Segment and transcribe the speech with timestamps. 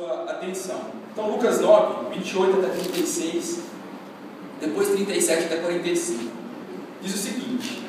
[0.00, 0.80] sua atenção.
[1.12, 3.58] Então, Lucas 9, 28 até 36,
[4.58, 6.24] depois 37 até 45,
[7.02, 7.82] diz o seguinte: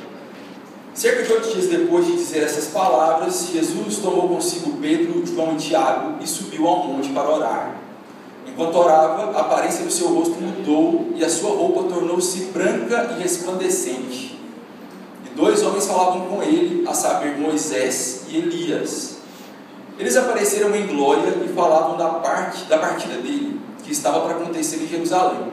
[0.94, 5.58] Cerca de oito dias depois de dizer essas palavras, Jesus tomou consigo Pedro, João e
[5.58, 7.78] Tiago e subiu ao monte para orar.
[8.46, 13.24] Enquanto orava, a aparência do seu rosto mudou e a sua roupa tornou-se branca e
[13.24, 14.38] resplandecente.
[15.26, 19.21] E dois homens falavam com ele, a saber, Moisés e Elias.
[20.02, 24.78] Eles apareceram em glória e falavam da parte da partida dele, que estava para acontecer
[24.78, 25.52] em Jerusalém.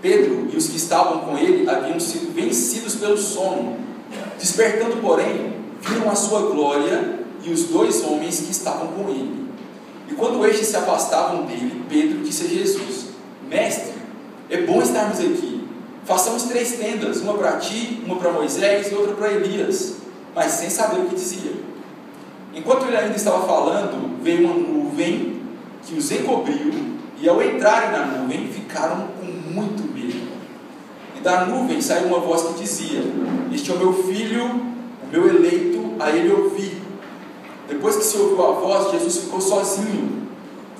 [0.00, 3.76] Pedro e os que estavam com ele haviam sido vencidos pelo sono.
[4.38, 9.46] Despertando, porém, viram a sua glória e os dois homens que estavam com ele.
[10.08, 13.08] E quando estes se afastavam dele, Pedro disse a Jesus:
[13.46, 13.92] Mestre,
[14.48, 15.68] é bom estarmos aqui.
[16.06, 19.96] Façamos três tendas, uma para ti, uma para Moisés e outra para Elias.
[20.34, 21.65] Mas sem saber o que dizia.
[22.56, 25.42] Enquanto ele ainda estava falando, veio uma nuvem
[25.84, 26.72] que os encobriu,
[27.20, 30.26] e ao entrarem na nuvem, ficaram com muito medo.
[31.14, 33.02] E da nuvem saiu uma voz que dizia:
[33.52, 36.80] Este é o meu filho, o meu eleito, a ele ouvi.
[37.68, 40.26] Depois que se ouviu a voz, Jesus ficou sozinho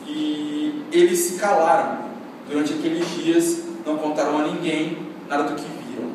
[0.06, 2.06] e eles se calaram.
[2.48, 4.96] Durante aqueles dias, não contaram a ninguém
[5.28, 6.08] nada do que viram.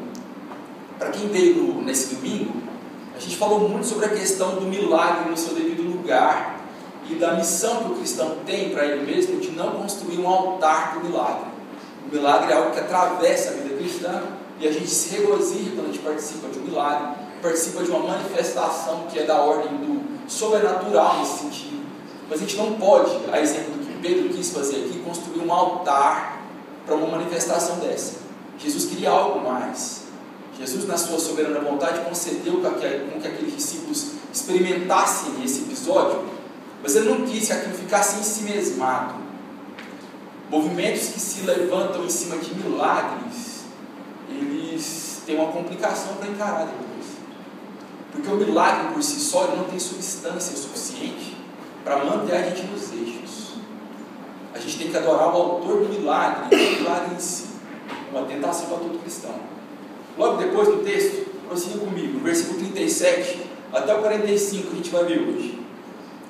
[0.98, 2.71] Para quem veio nesse domingo,
[3.22, 6.60] a gente falou muito sobre a questão do milagre no seu devido lugar
[7.08, 10.96] e da missão que o cristão tem para ele mesmo de não construir um altar
[10.96, 11.52] do milagre.
[12.08, 14.24] O milagre é algo que atravessa a vida cristã
[14.60, 18.00] e a gente se regozija quando a gente participa de um milagre, participa de uma
[18.00, 21.86] manifestação que é da ordem do sobrenatural nesse sentido.
[22.28, 25.54] Mas a gente não pode, a exemplo do que Pedro quis fazer aqui, construir um
[25.54, 26.42] altar
[26.88, 28.16] para uma manifestação dessa.
[28.58, 30.01] Jesus queria algo mais.
[30.62, 36.24] Jesus, na sua soberana vontade, concedeu com que aqueles discípulos experimentassem esse episódio,
[36.84, 39.16] mas ele não quis que aquilo ficasse em si mesmado.
[40.52, 43.64] Movimentos que se levantam em cima de milagres,
[44.30, 47.08] eles têm uma complicação para encarar depois.
[48.12, 51.38] Porque o milagre por si só não tem substância suficiente
[51.84, 53.54] para manter a gente nos eixos.
[54.54, 57.48] A gente tem que adorar o autor do milagre, o milagre em si.
[58.12, 59.61] Uma tentação para todo cristão.
[60.18, 63.40] Logo depois no texto, prossiga comigo, versículo 37
[63.72, 65.60] até o 45 que a gente vai ver hoje.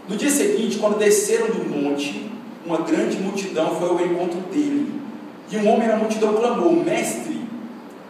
[0.08, 2.30] No dia seguinte, quando desceram do monte,
[2.66, 5.02] uma grande multidão foi ao encontro dele.
[5.50, 7.42] E um homem na multidão clamou: Mestre,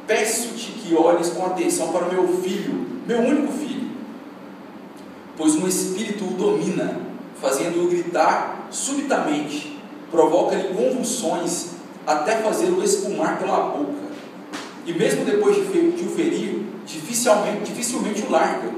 [0.06, 3.92] peço-te que olhes com atenção para o meu filho, meu único filho.
[5.38, 7.00] Pois um espírito o domina,
[7.42, 9.80] fazendo-o gritar subitamente,
[10.12, 11.72] provoca-lhe convulsões,
[12.06, 14.01] até fazê-lo espumar pela boca
[14.92, 18.70] e mesmo depois de, de o ferir, dificilmente, dificilmente o larga.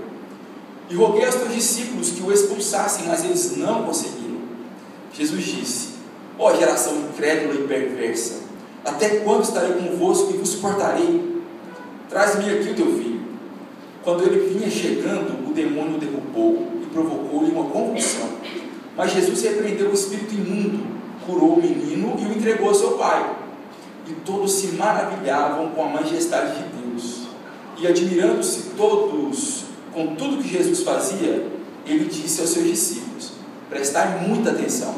[0.90, 4.38] E roguei aos teus discípulos que o expulsassem, mas eles não conseguiram.
[5.12, 5.90] Jesus disse:
[6.38, 8.41] Ó oh, geração incrédula e perversa,
[8.85, 11.41] até quando estarei convosco e vos suportarei?
[12.09, 13.22] Traz-me aqui o teu filho.
[14.03, 18.30] Quando ele vinha chegando, o demônio o derrubou e provocou-lhe uma convulsão.
[18.95, 20.85] Mas Jesus repreendeu o espírito imundo,
[21.25, 23.42] curou o menino e o entregou ao seu pai
[24.07, 27.23] e todos se maravilhavam com a majestade de Deus.
[27.77, 31.47] E admirando-se todos com tudo que Jesus fazia,
[31.85, 33.33] ele disse aos seus discípulos:
[33.69, 34.95] prestai muita atenção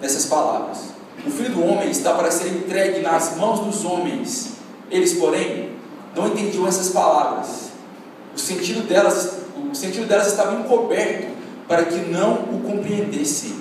[0.00, 0.90] nessas palavras.
[1.26, 4.52] O filho do homem está para ser entregue nas mãos dos homens.
[4.90, 5.70] Eles, porém,
[6.16, 7.70] não entendiam essas palavras.
[8.34, 9.38] O sentido delas,
[9.70, 11.28] o sentido delas estava encoberto
[11.68, 13.54] para que não o compreendessem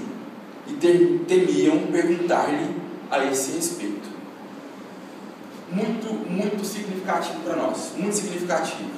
[0.68, 0.74] e
[1.28, 2.76] temiam perguntar-lhe
[3.12, 3.89] a esse respeito
[5.72, 8.90] muito, muito significativo para nós, muito significativo.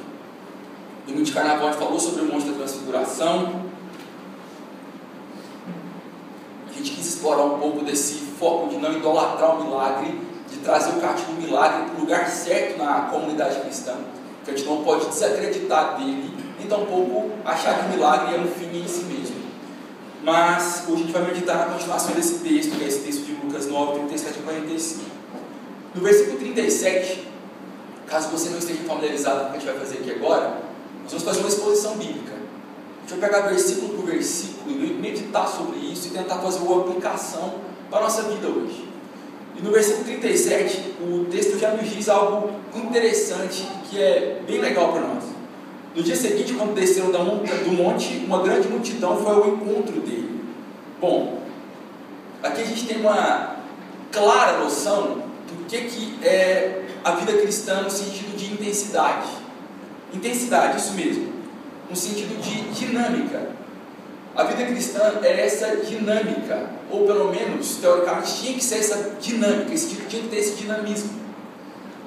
[1.06, 3.66] Domingo de Carnaval falou sobre o Monte da Transfiguração.
[6.70, 10.92] A gente quis explorar um pouco desse foco de não idolatrar o milagre, de trazer
[10.92, 13.96] o carte do milagre para o lugar certo na comunidade cristã,
[14.46, 18.48] que a gente não pode desacreditar dele, nem tampouco achar que o milagre é um
[18.48, 19.42] fim em si mesmo.
[20.24, 23.34] Mas hoje a gente vai meditar na continuação desse texto, que é esse texto de
[23.34, 25.21] Lucas 9, 37 a 45.
[25.94, 27.28] No versículo 37,
[28.08, 30.62] caso você não esteja familiarizado com o que a gente vai fazer aqui agora,
[31.04, 32.32] nós vamos fazer uma exposição bíblica.
[32.34, 36.82] A gente vai pegar versículo por versículo e meditar sobre isso e tentar fazer uma
[36.82, 37.56] aplicação
[37.90, 38.88] para a nossa vida hoje.
[39.58, 44.94] E no versículo 37, o texto já nos diz algo interessante que é bem legal
[44.94, 45.26] para nós.
[45.94, 50.40] No dia seguinte, quando desceram do monte, uma grande multidão foi ao encontro dele.
[51.02, 51.42] Bom,
[52.42, 53.58] aqui a gente tem uma
[54.10, 59.30] clara noção do que, que é a vida cristã no sentido de intensidade.
[60.14, 61.32] Intensidade, isso mesmo.
[61.90, 63.50] No sentido de dinâmica.
[64.34, 69.76] A vida cristã é essa dinâmica, ou pelo menos, teoricamente, tinha que ser essa dinâmica,
[69.76, 71.20] tinha que ter esse dinamismo.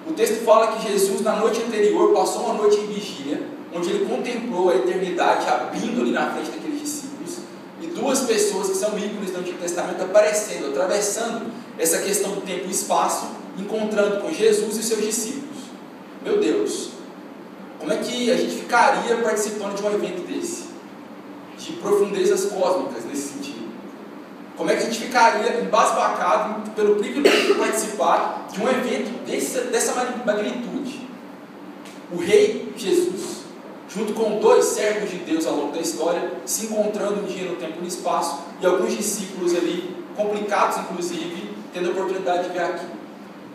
[0.09, 3.43] O texto fala que Jesus, na noite anterior, passou uma noite em vigília,
[3.75, 7.39] onde ele contemplou a eternidade abrindo ali na frente daqueles discípulos,
[7.83, 12.67] e duas pessoas que são ícones do Antigo Testamento aparecendo, atravessando essa questão do tempo
[12.67, 13.27] e espaço,
[13.59, 15.65] encontrando com Jesus e seus discípulos.
[16.23, 16.91] Meu Deus,
[17.79, 20.65] como é que a gente ficaria participando de um evento desse?
[21.59, 23.65] De profundezas cósmicas nesse sentido.
[24.57, 29.59] Como é que a gente ficaria embasbacado pelo privilégio de participar de um evento desse,
[29.63, 29.95] dessa
[30.25, 31.09] magnitude?
[32.13, 33.45] O rei Jesus,
[33.89, 37.57] junto com dois servos de Deus ao longo da história, se encontrando um dia no
[37.57, 42.63] tempo e no espaço, e alguns discípulos ali, complicados inclusive, tendo a oportunidade de ver
[42.63, 42.87] aqui.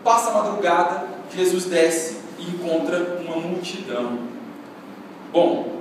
[0.04, 4.18] Passa a madrugada, Jesus desce e encontra uma multidão.
[5.32, 5.80] Bom,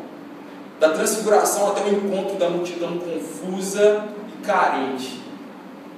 [0.80, 5.22] da transfiguração até o encontro da multidão confusa e carente.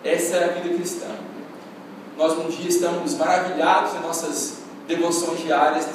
[0.04, 1.08] Essa é a vida cristã.
[2.18, 5.88] Nós um dia estamos maravilhados em nossas devoções diárias,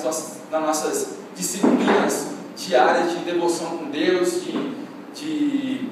[0.50, 4.74] nas nossas disciplinas diárias de devoção com Deus, de,
[5.14, 5.88] de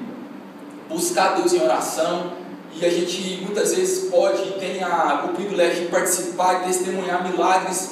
[0.89, 2.31] buscar Deus em oração,
[2.77, 7.23] e a gente muitas vezes pode e tem a, o privilégio de participar e testemunhar
[7.29, 7.91] milagres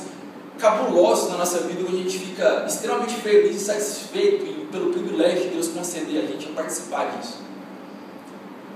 [0.60, 5.50] cabulosos na nossa vida, onde a gente fica extremamente feliz e satisfeito pelo privilégio de
[5.50, 7.42] Deus conceder a gente a participar disso.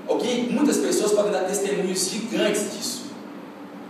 [0.08, 3.06] Alguém, muitas pessoas podem dar testemunhos gigantes disso,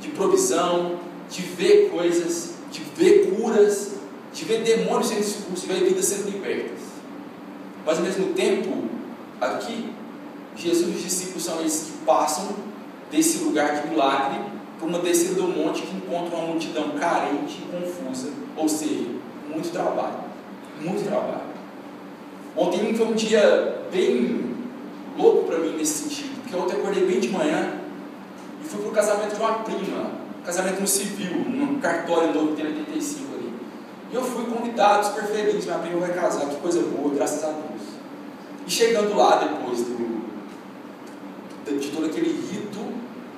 [0.02, 1.00] de provisão,
[1.30, 3.92] de ver coisas, de ver curas,
[4.34, 6.80] de ver demônios sendo expulsos, de ver vidas sendo libertas.
[7.86, 8.84] Mas ao mesmo tempo,
[9.40, 9.94] aqui,
[10.58, 12.50] Jesus e os discípulos são esses que passam
[13.12, 14.42] desse lugar de milagre
[14.78, 19.06] para uma descida do monte que encontra uma multidão carente e confusa, ou seja,
[19.50, 20.20] muito trabalho,
[20.82, 21.48] muito trabalho.
[22.56, 24.56] Ontem foi um dia bem
[25.18, 27.74] louco para mim nesse sentido, porque ontem acordei bem de manhã
[28.64, 30.12] e fui para o casamento de uma prima,
[30.46, 33.54] casamento no civil, num cartório novo que tem 85 ali.
[34.12, 37.48] E eu fui convidado, super feliz, minha prima vai casar, que coisa boa, graças a
[37.48, 37.82] Deus.
[38.66, 40.17] E chegando lá depois do,
[41.80, 42.80] de todo aquele rito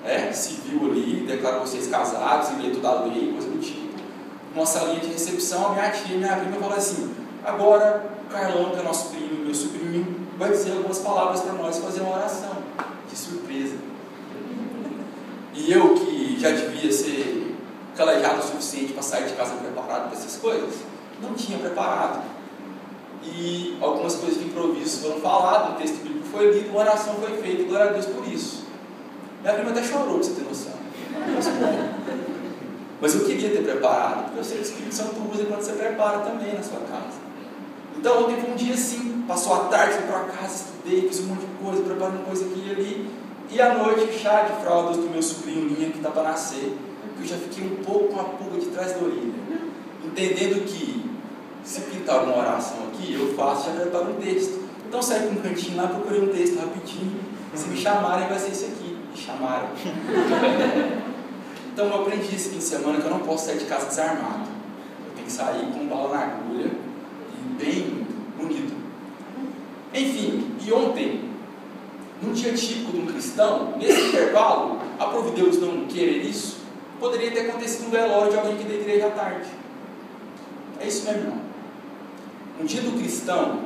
[0.03, 3.89] é, civil ali, declara vocês casados e lê toda a lei, coisa do tipo.
[4.55, 7.13] Uma salinha de recepção, a minha tia, minha prima falou assim:
[7.45, 11.77] agora o Carlão, que é nosso primo, meu sobrinho, vai dizer algumas palavras para nós
[11.77, 12.57] fazer uma oração.
[13.07, 13.75] Que surpresa!
[15.53, 17.55] E eu, que já devia ser
[17.95, 20.75] calejado o suficiente para sair de casa preparado para essas coisas,
[21.21, 22.23] não tinha preparado.
[23.23, 27.37] E algumas coisas de improviso foram faladas, um texto bíblico foi lido, uma oração foi
[27.37, 28.63] feita, glória a Deus por isso.
[29.41, 30.73] Minha prima até chorou, para você ter noção.
[33.01, 35.71] Mas eu queria ter preparado, porque eu sei que o Espírito Santo usa enquanto você
[35.73, 37.17] prepara também na sua casa.
[37.97, 41.27] Então ontem foi um dia assim, passou a tarde, fui para casa, estudei, fiz um
[41.27, 43.09] monte de coisa, preparando coisa aqui e ali.
[43.51, 46.77] E à noite, chá de fraldas do meu sobrinho Linha, que está para nascer,
[47.17, 49.33] que eu já fiquei um pouco com a pulga de trás da orelha.
[50.05, 51.08] Entendendo que
[51.69, 54.59] se pintar uma oração aqui, eu faço, já preparo um texto.
[54.87, 57.19] Então saí para um cantinho lá, procurei um texto rapidinho.
[57.53, 58.97] Se me chamarem, vai ser esse aqui.
[59.11, 59.67] Me chamaram.
[61.71, 64.49] então eu aprendi esse fim de semana que eu não posso sair de casa desarmado.
[65.05, 66.71] Eu tenho que sair com bala na agulha
[67.35, 68.07] e bem
[68.39, 68.73] unido.
[69.93, 71.29] Enfim, e ontem,
[72.19, 76.61] num dia típico de um cristão, nesse intervalo, aprove Deus não querer isso,
[76.99, 79.49] poderia ter acontecido um velório de alguém que da igreja à tarde.
[80.79, 81.48] É isso mesmo, irmão.
[82.59, 83.61] Um dia do cristão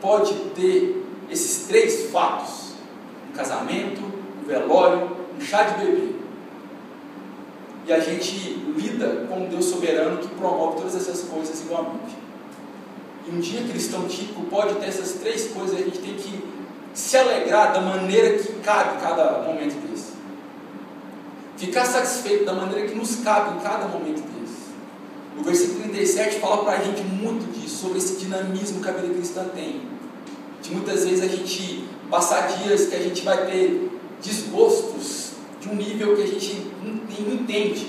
[0.00, 2.72] pode ter esses três fatos:
[3.30, 4.00] um casamento,
[4.42, 6.14] um velório, um chá de bebê.
[7.86, 12.16] E a gente lida com um Deus soberano que promove todas essas coisas igualmente.
[13.26, 16.42] E um dia cristão típico pode ter essas três coisas, a gente tem que
[16.94, 20.12] se alegrar da maneira que cabe cada momento desse.
[21.56, 24.39] Ficar satisfeito da maneira que nos cabe em cada momento desse.
[25.40, 29.14] O versículo 37 fala para a gente muito disso, sobre esse dinamismo que a vida
[29.14, 29.80] cristã tem.
[30.62, 33.90] De muitas vezes a gente passar dias que a gente vai ter
[34.22, 37.88] desgostos de um nível que a gente não entende,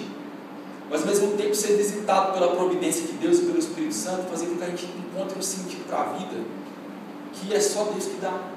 [0.89, 4.45] mas ao mesmo tempo ser visitado pela providência de Deus e pelo Espírito Santo, fazer
[4.45, 6.61] com que a gente encontre um sentido para a vida
[7.33, 8.49] que é só Deus que dá.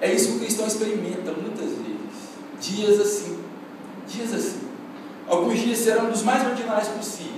[0.00, 1.92] É isso que o cristão experimenta muitas vezes.
[2.60, 3.38] Dias assim,
[4.08, 4.71] dias assim.
[5.32, 7.32] Alguns dias serão dos mais ordinários possíveis.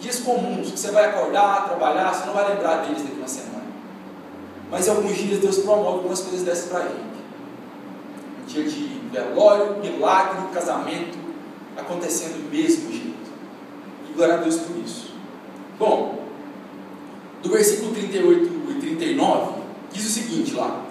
[0.00, 3.66] Dias comuns, que você vai acordar, trabalhar, você não vai lembrar deles daqui uma semana.
[4.68, 6.96] Mas alguns dias Deus promove algumas coisas dessas para a gente.
[8.42, 11.16] Um dia de velório, milagre, casamento,
[11.76, 13.30] acontecendo do mesmo jeito.
[14.10, 15.14] E glória a Deus por isso.
[15.78, 16.18] Bom,
[17.44, 20.82] do versículo 38 e 39, diz o seguinte lá.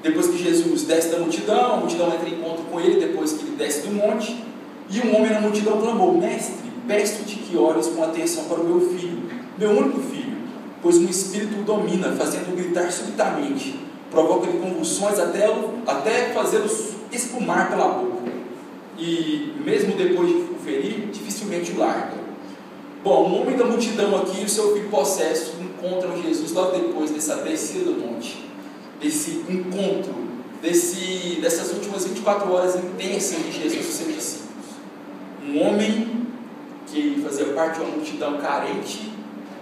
[0.00, 3.44] Depois que Jesus desce da multidão, a multidão entra em encontro com ele depois que
[3.44, 4.46] ele desce do monte,
[4.90, 8.80] e um homem na multidão clamou: Mestre, peço-te que olhes com atenção para o meu
[8.80, 9.22] filho,
[9.58, 10.38] meu único filho,
[10.82, 13.78] pois um espírito o domina, fazendo-o gritar subitamente,
[14.10, 15.46] provoca-lhe convulsões até,
[15.86, 16.68] até fazê-lo
[17.12, 18.32] espumar pela boca.
[18.98, 22.18] E mesmo depois de o ferir, dificilmente o larga.
[23.04, 27.36] Bom, um homem da multidão aqui o seu filho possesso encontram Jesus logo depois dessa
[27.36, 28.44] descida do monte,
[29.00, 30.14] desse encontro,
[30.60, 34.47] desse, dessas últimas 24 horas intensas de Jesus e seus.
[35.48, 36.26] Um homem
[36.86, 39.10] que fazia parte de uma multidão carente,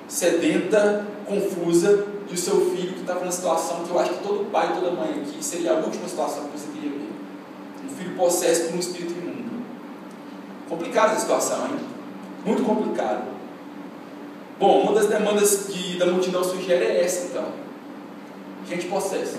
[0.09, 4.51] sedenta, confusa, e o seu filho que estava numa situação que eu acho que todo
[4.51, 7.11] pai e toda mãe aqui seria a última situação que você queria ver.
[7.85, 9.65] Um filho possesso por um espírito imundo.
[10.69, 11.79] Complicada essa situação, hein?
[12.45, 13.29] Muito complicado.
[14.59, 17.45] Bom, uma das demandas que da multidão sugere é essa, então.
[18.69, 19.39] Gente possessa.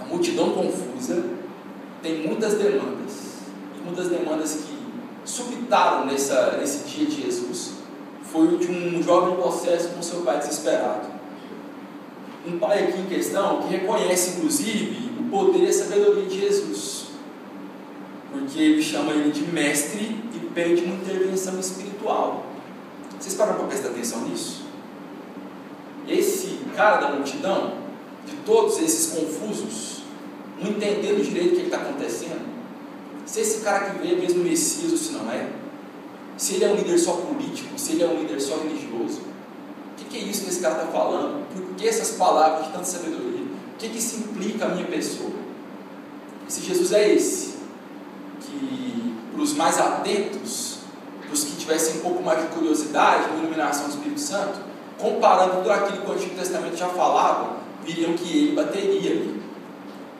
[0.00, 1.24] A multidão confusa
[2.02, 3.36] tem muitas demandas.
[3.76, 4.75] E uma das demandas que
[5.26, 7.76] subitaram nessa, nesse dia de Jesus
[8.36, 11.08] foi o de um jovem possesso com seu pai desesperado.
[12.46, 17.06] Um pai aqui em questão que reconhece, inclusive, o poder e a sabedoria de Jesus.
[18.30, 22.46] Porque ele chama ele de mestre e pede uma intervenção espiritual.
[23.18, 24.64] Vocês param para prestar atenção nisso?
[26.08, 27.74] Esse cara da multidão,
[28.26, 30.02] de todos esses confusos,
[30.60, 32.55] não entendendo direito o que está acontecendo,
[33.26, 35.50] se esse cara que vê é mesmo Messias ou se não é,
[36.36, 39.96] se ele é um líder só político, se ele é um líder só religioso, o
[39.96, 41.46] que, que, é isso que esse cara está falando?
[41.52, 43.42] Por que essas palavras de tanta sabedoria?
[43.42, 45.30] O que, que isso implica a minha pessoa?
[46.48, 47.54] Esse Jesus é esse,
[48.40, 50.78] que para os mais atentos,
[51.28, 54.60] dos que tivessem um pouco mais de curiosidade na iluminação do Espírito Santo,
[54.98, 59.42] comparando tudo aquilo que o Antigo Testamento já falava, viriam que ele bateria ali.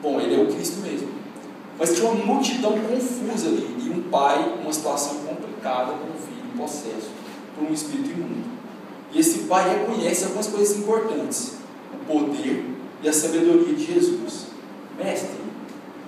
[0.01, 1.09] Bom, ele é o Cristo mesmo.
[1.79, 6.57] Mas tinha uma multidão confusa ali, e um pai, uma situação complicada, com um filho
[6.57, 7.11] possesso
[7.55, 8.57] por um espírito imundo.
[9.13, 11.53] E esse pai reconhece algumas coisas importantes:
[11.93, 12.65] o poder
[13.03, 14.47] e a sabedoria de Jesus.
[14.97, 15.37] Mestre,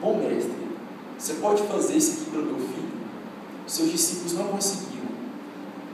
[0.02, 0.52] bom mestre,
[1.18, 2.90] você pode fazer isso aqui para o meu filho?
[3.68, 5.10] Seus discípulos não conseguiram.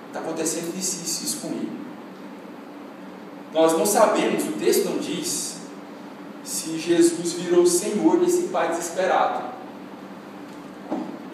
[0.07, 1.71] Está acontecendo isso, isso, isso com ele.
[3.53, 5.57] Nós não sabemos, o texto não diz,
[6.43, 9.54] se Jesus virou o Senhor desse pai desesperado.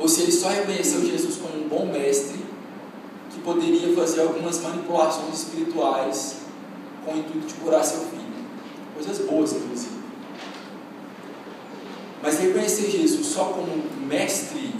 [0.01, 2.39] Ou se ele só reconheceu Jesus como um bom mestre
[3.29, 6.37] que poderia fazer algumas manipulações espirituais
[7.05, 8.21] com o intuito de curar seu filho.
[8.95, 10.01] Coisas boas, inclusive.
[12.23, 14.73] Mas reconhecer Jesus só como mestre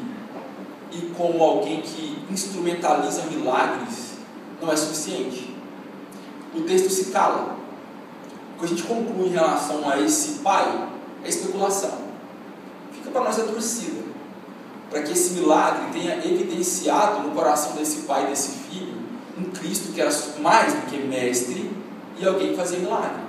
[0.91, 4.13] e como alguém que instrumentaliza milagres
[4.59, 5.55] não é suficiente.
[6.55, 7.57] O texto se cala.
[8.55, 10.89] O que a gente conclui em relação a esse pai
[11.23, 12.09] é especulação.
[12.91, 14.10] Fica para nós a torcida.
[14.91, 19.01] Para que esse milagre tenha evidenciado no coração desse pai e desse filho
[19.37, 21.71] um Cristo que era mais do que mestre
[22.19, 23.23] e alguém que fazia milagre.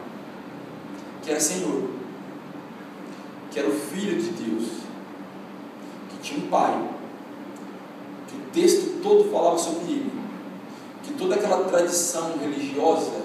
[1.23, 1.89] Que era Senhor.
[3.51, 4.69] Que era o Filho de Deus.
[6.11, 6.93] Que tinha um pai
[8.53, 10.13] texto todo falava sobre ele.
[11.03, 13.23] Que toda aquela tradição religiosa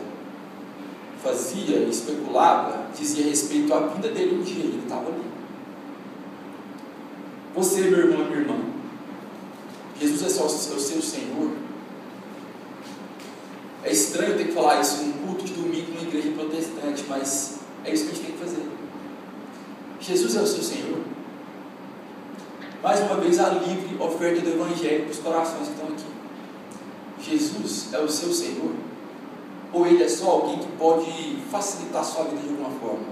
[1.22, 5.37] fazia, especulava, dizia respeito à vida dele um dia, ele estava ali.
[7.58, 8.56] Você, meu irmão e minha irmã,
[10.00, 11.52] Jesus é só o seu Senhor.
[13.84, 17.94] É estranho ter que falar isso num culto de domingo numa igreja protestante, mas é
[17.94, 18.64] isso que a gente tem que fazer.
[20.00, 21.08] Jesus é o seu Senhor
[22.88, 26.06] mais uma vez, a livre oferta do Evangelho para os corações que estão aqui.
[27.20, 28.72] Jesus é o seu Senhor?
[29.74, 33.08] Ou Ele é só alguém que pode facilitar a sua vida de alguma forma?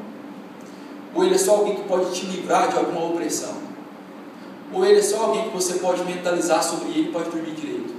[1.13, 3.64] Ou Ele é só alguém que pode te livrar de alguma opressão?
[4.73, 7.93] Ou Ele é só alguém que você pode mentalizar sobre Ele e pode dormir direito?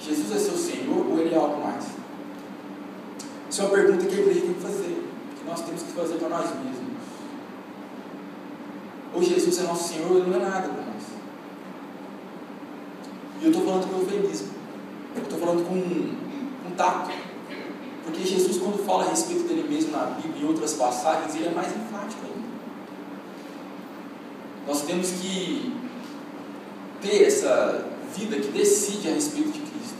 [0.00, 1.84] Jesus é seu Senhor ou Ele é algo mais?
[3.50, 6.14] Isso é uma pergunta que a igreja tem que fazer, que nós temos que fazer
[6.14, 6.88] para nós mesmos
[9.14, 11.02] ou Jesus é nosso Senhor, Ele não é nada para nós.
[13.40, 14.48] E eu estou falando com eufemismo.
[15.16, 17.10] Eu estou falando com, com tato.
[18.04, 21.48] Porque Jesus, quando fala a respeito dele mesmo na Bíblia e em outras passagens, ele
[21.48, 22.37] é mais enfático ainda.
[24.68, 25.72] Nós temos que
[27.00, 29.96] ter essa vida que decide a respeito de Cristo.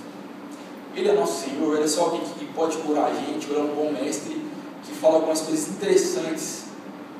[0.95, 3.63] Ele é nosso Senhor, ele é só alguém que pode curar a gente, ele é
[3.63, 4.43] um bom mestre
[4.85, 6.65] que fala algumas coisas interessantes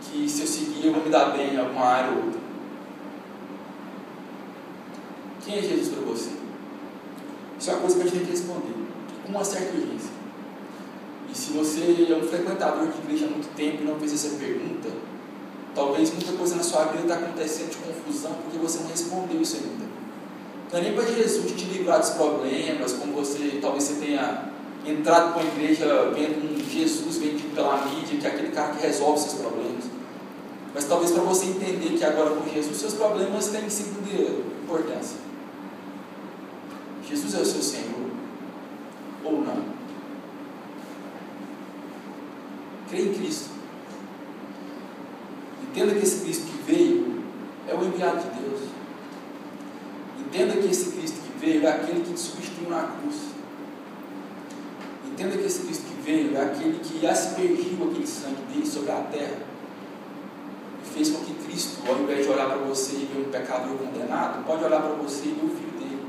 [0.03, 2.41] que se eu seguir eu vou me dar bem em alguma área ou outra.
[5.43, 6.31] Quem é Jesus para você?
[7.59, 8.75] Isso é uma coisa que a gente tem que responder,
[9.25, 10.11] com uma certa urgência.
[11.33, 14.37] E se você é um frequentador de igreja há muito tempo e não fez essa
[14.37, 14.91] pergunta,
[15.79, 19.59] talvez muita coisa na sua vida está acontecendo de confusão porque você não respondeu isso
[19.59, 19.87] ainda.
[20.73, 24.51] Não é nem para Jesus te livrar dos problemas, como você, talvez você tenha
[24.85, 28.85] entrado para a igreja vendo um Jesus vendido pela mídia, que é aquele cara que
[28.85, 29.85] resolve seus problemas.
[30.75, 34.11] Mas talvez para você entender que agora com Jesus seus problemas têm segunda
[34.65, 35.17] importância.
[37.09, 38.11] Jesus é o seu Senhor
[39.25, 39.79] ou não?
[42.91, 43.58] Crê em Cristo.
[45.71, 47.23] Entenda que esse Cristo que veio
[47.69, 48.61] é o enviado de Deus.
[50.19, 53.17] Entenda que esse Cristo que veio é aquele que te substituiu na cruz.
[55.07, 59.01] Entenda que esse Cristo que veio é aquele que aspergiu aquele sangue dele sobre a
[59.03, 59.39] terra
[60.83, 63.77] e fez com que Cristo, ao invés de olhar para você e ver um pecador
[63.77, 66.07] condenado, pode olhar para você e ver o filho dele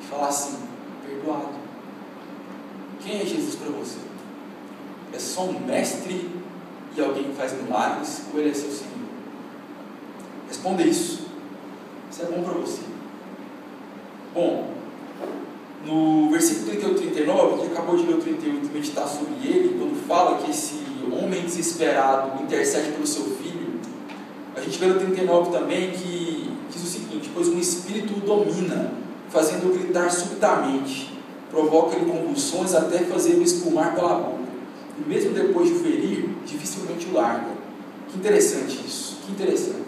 [0.00, 0.58] e falar assim:
[1.04, 1.66] perdoado.
[3.00, 3.98] Quem é Jesus para você?
[5.12, 6.30] É só um mestre
[6.96, 8.92] e alguém que faz milagres ou ele é seu Senhor?
[10.48, 11.26] Responda isso.
[12.10, 12.80] Isso é bom para você.
[14.34, 14.68] Bom,
[15.84, 19.78] no versículo 38 e 39, que acabou de ler o 38 e meditar sobre ele,
[19.78, 20.80] quando fala que esse
[21.12, 23.80] homem desesperado intercede pelo seu filho,
[24.56, 28.92] a gente vê no 39 também que diz o seguinte: Pois um espírito o domina,
[29.28, 31.12] fazendo-o gritar subitamente,
[31.50, 34.35] provoca-lhe convulsões até fazê-lo espumar pela boca,
[34.98, 37.56] e mesmo depois de o ferir, dificilmente o larga.
[38.08, 39.86] Que interessante isso, que interessante.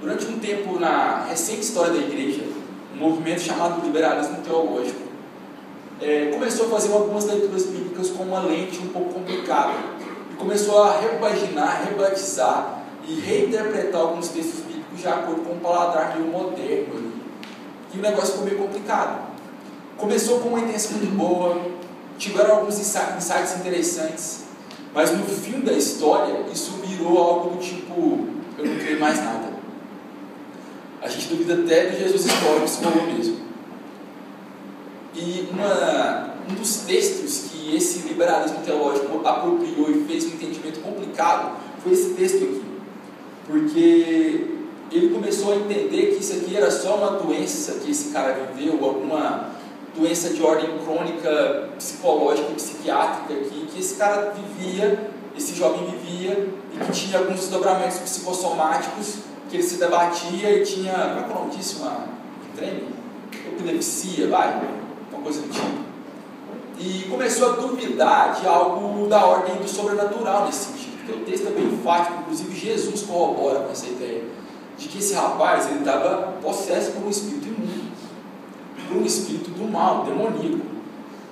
[0.00, 2.42] Durante um tempo, na recente história da igreja,
[2.94, 5.10] um movimento chamado liberalismo teológico
[6.00, 9.74] é, começou a fazer algumas leituras bíblicas com uma lente um pouco complicada
[10.32, 16.16] e começou a repaginar, rebatizar e reinterpretar alguns textos bíblicos de acordo com um paladar
[16.16, 17.12] meio moderno.
[17.92, 19.30] E o negócio ficou meio complicado.
[19.98, 21.60] Começou com uma intenção muito boa,
[22.20, 24.44] tiveram alguns insights interessantes,
[24.94, 29.50] mas no fim da história isso virou algo do tipo: eu não creio mais nada.
[31.02, 33.40] A gente duvida até do Jesus histórico se falou mesmo.
[35.14, 41.56] E uma, um dos textos que esse liberalismo teológico apropriou e fez um entendimento complicado
[41.82, 42.64] foi esse texto aqui.
[43.46, 44.46] Porque
[44.92, 48.84] ele começou a entender que isso aqui era só uma doença que esse cara viveu,
[48.84, 49.50] alguma
[49.96, 56.84] doença de ordem crônica, psicológica, psiquiátrica aqui, que esse cara vivia, esse jovem vivia e
[56.84, 61.34] que tinha alguns desdobramentos psicossomáticos, que ele se debatia e tinha, como é que é
[61.34, 61.80] o nome disso?
[61.80, 62.06] Uma
[62.54, 62.88] treme?
[63.52, 64.60] Epilepsia, vai?
[65.12, 65.90] uma coisa do tipo.
[66.78, 71.48] E começou a duvidar de algo da ordem do sobrenatural nesse sentido, porque o texto
[71.48, 74.24] é bem enfático, inclusive Jesus corrobora com essa ideia,
[74.78, 77.49] de que esse rapaz ele estava possesso por um espírito
[78.90, 80.66] por um espírito do mal, demoníaco,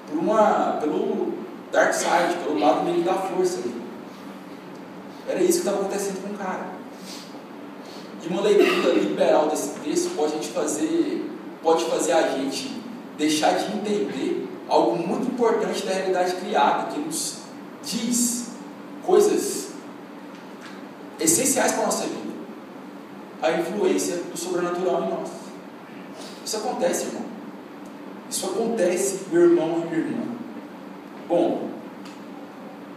[0.08, 1.34] por uma, pelo
[1.72, 3.58] dark side, pelo lado meio da força.
[3.58, 3.74] Ali.
[5.28, 6.78] Era isso que estava acontecendo com o cara.
[8.24, 11.30] E uma leitura liberal desse texto pode a gente fazer,
[11.62, 12.80] pode fazer a gente
[13.16, 17.38] deixar de entender algo muito importante da realidade criada, que nos
[17.82, 18.50] diz
[19.04, 19.70] coisas
[21.18, 22.28] essenciais para a nossa vida.
[23.40, 25.28] A influência do sobrenatural em nós.
[26.44, 27.27] Isso acontece, irmão.
[28.30, 30.22] Isso acontece, meu irmão e minha irmã.
[31.28, 31.68] Bom,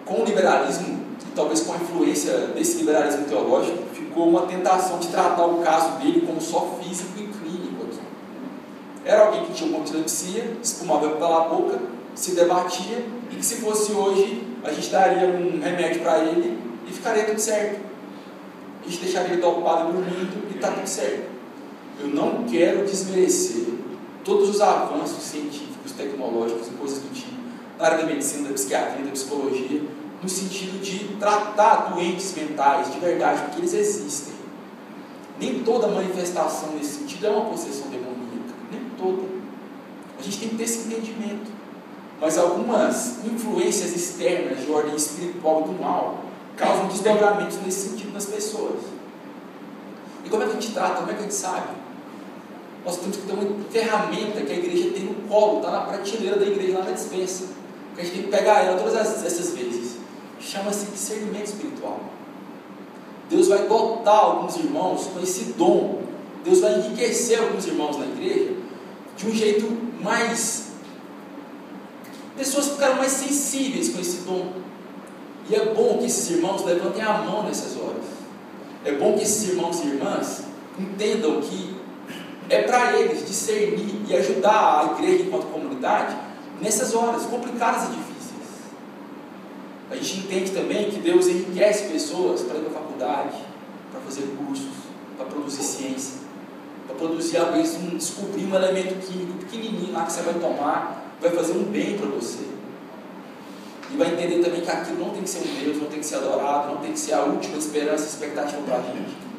[0.05, 5.07] com o liberalismo, e talvez com a influência desse liberalismo teológico, ficou uma tentação de
[5.07, 7.31] tratar o caso dele como só físico e
[9.03, 11.79] era alguém que tinha uma epilepsia, espumava pela boca,
[12.13, 16.93] se debatia, e que se fosse hoje, a gente daria um remédio para ele e
[16.93, 17.79] ficaria tudo certo.
[18.81, 21.29] A gente deixaria ele ocupado dormindo e está tudo certo.
[21.99, 23.65] Eu não quero desmerecer
[24.23, 27.31] todos os avanços científicos, tecnológicos e coisas do tipo,
[27.77, 29.81] na área da medicina, da psiquiatria, da psicologia,
[30.21, 34.33] no sentido de tratar doentes mentais de verdade, porque eles existem.
[35.39, 38.21] Nem toda manifestação nesse sentido é uma possessão demoníaca
[39.01, 39.23] toda.
[40.19, 41.51] A gente tem que ter esse entendimento.
[42.19, 46.23] Mas algumas influências externas de ordem espiritual do mal
[46.55, 48.79] causam desdobramentos nesse sentido nas pessoas.
[50.23, 50.99] E como é que a gente trata?
[50.99, 51.80] Como é que a gente sabe?
[52.85, 56.37] Nós temos que ter uma ferramenta que a igreja tem no colo, está na prateleira
[56.37, 57.45] da igreja, lá na dispensa.
[57.95, 59.97] Que a gente tem que pegar ela todas essas vezes.
[60.39, 61.99] Chama-se discernimento espiritual.
[63.29, 66.01] Deus vai dotar alguns irmãos com esse dom.
[66.43, 68.55] Deus vai enriquecer alguns irmãos na igreja
[69.15, 69.67] de um jeito
[70.01, 70.71] mais.
[72.35, 74.53] Pessoas ficaram mais sensíveis com esse dom.
[75.49, 78.03] E é bom que esses irmãos levantem a mão nessas horas.
[78.83, 80.43] É bom que esses irmãos e irmãs
[80.79, 81.70] entendam que
[82.51, 86.17] é para eles discernir e ajudar a igreja enquanto comunidade
[86.59, 88.41] nessas horas complicadas e difíceis.
[89.89, 93.37] A gente entende também que Deus enriquece pessoas para ir para a faculdade,
[93.89, 94.73] para fazer cursos,
[95.15, 96.19] para produzir ciência,
[96.87, 101.15] para produzir, às vezes, um, descobrir um elemento químico pequenininho lá que você vai tomar,
[101.21, 102.43] vai fazer um bem para você.
[103.93, 106.05] E vai entender também que aquilo não tem que ser um Deus, não tem que
[106.05, 109.30] ser adorado, não tem que ser a última esperança, expectativa para a gente.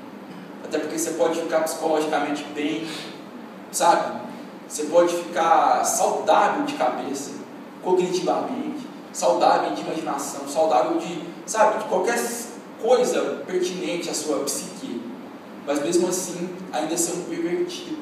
[0.73, 2.89] Até porque você pode ficar psicologicamente bem,
[3.71, 4.23] sabe?
[4.67, 7.33] Você pode ficar saudável de cabeça,
[7.83, 12.19] cognitivamente, saudável de imaginação, saudável de, sabe, de qualquer
[12.81, 15.03] coisa pertinente à sua psique.
[15.67, 17.99] Mas mesmo assim, ainda ser um pervertido,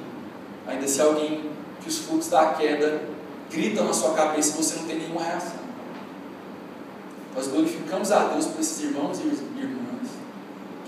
[0.65, 3.03] ainda ser alguém que os frutos da queda
[3.51, 5.59] gritam na sua cabeça e você não tem nenhuma reação.
[7.35, 9.23] Nós glorificamos a Deus por esses irmãos e
[9.59, 9.80] irmãs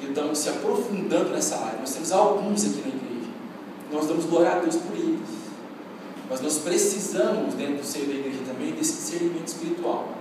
[0.02, 1.78] que estão se aprofundando nessa área.
[1.78, 3.30] Nós temos alguns aqui na igreja.
[3.92, 5.20] Nós damos glória a Deus por eles.
[6.28, 10.16] Mas nós precisamos, dentro do seio da igreja também, desse discernimento espiritual.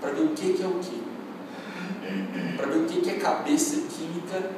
[0.00, 1.02] Para ver o que, é o que.
[2.56, 4.50] Para ver o que, é cabeça química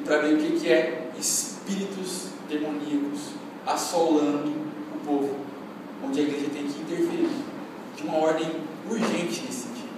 [0.00, 3.30] e para ver o que é espíritos demoníacos
[3.64, 4.50] assolando
[4.94, 5.36] o povo.
[6.04, 7.30] Onde a igreja tem que interferir
[7.96, 8.50] de uma ordem
[8.90, 9.88] urgente nesse sentido.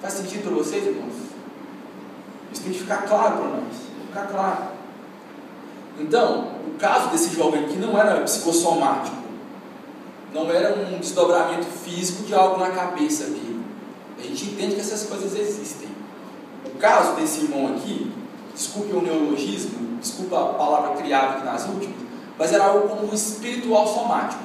[0.00, 1.19] Faz sentido para vocês, irmãos?
[2.60, 3.74] Isso tem que ficar claro para nós.
[4.08, 4.64] Ficar claro.
[5.98, 9.16] Então, o caso desse jovem aqui não era psicossomático.
[10.32, 13.60] Não era um desdobramento físico de algo na cabeça dele.
[14.18, 15.88] A gente entende que essas coisas existem.
[16.66, 18.12] O caso desse irmão aqui,
[18.54, 21.96] desculpe o neologismo, desculpa a palavra criada aqui nas últimas,
[22.38, 24.42] mas era algo como espiritual somático.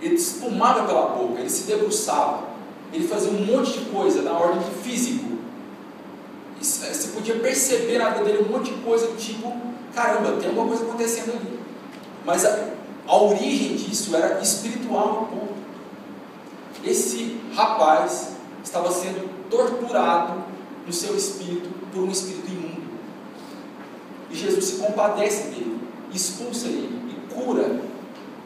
[0.00, 2.44] Ele espumava pela boca, ele se debruçava,
[2.92, 5.35] ele fazia um monte de coisa na ordem de físico.
[6.60, 9.52] Você podia perceber na vida dele um monte de coisa do tipo,
[9.94, 11.60] caramba, tem alguma coisa acontecendo ali.
[12.24, 12.70] Mas a,
[13.06, 15.56] a origem disso era espiritual no ponto.
[16.84, 18.32] Esse rapaz
[18.64, 20.44] estava sendo torturado
[20.86, 22.82] no seu espírito por um espírito imundo.
[24.30, 25.80] E Jesus se compadece dele,
[26.12, 27.86] expulsa ele e cura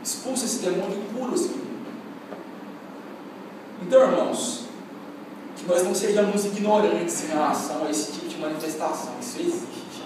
[0.03, 1.70] expulsa esse demônio e cura esse menino.
[3.83, 4.64] Então, irmãos,
[5.61, 9.12] que nós não sejamos ignorantes em relação a esse tipo de manifestação.
[9.20, 10.05] Isso existe.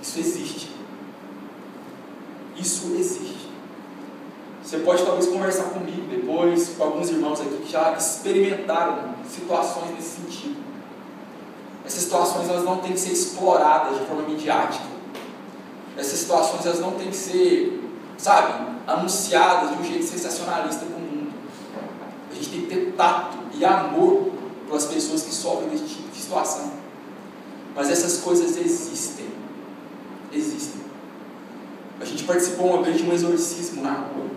[0.00, 0.70] Isso existe.
[2.56, 3.48] Isso existe.
[4.62, 10.20] Você pode talvez conversar comigo depois, com alguns irmãos aqui que já experimentaram situações nesse
[10.20, 10.56] sentido.
[11.84, 14.84] Essas situações elas não têm que ser exploradas de forma midiática.
[15.96, 17.78] Essas situações elas não têm que ser
[18.18, 21.32] sabe, anunciadas de um jeito sensacionalista para o mundo.
[22.30, 24.30] A gente tem que ter tato e amor
[24.66, 26.70] pelas pessoas que sofrem desse tipo de situação.
[27.74, 29.26] Mas essas coisas existem.
[30.32, 30.80] Existem.
[32.00, 34.28] A gente participou uma vez de um exorcismo na rua.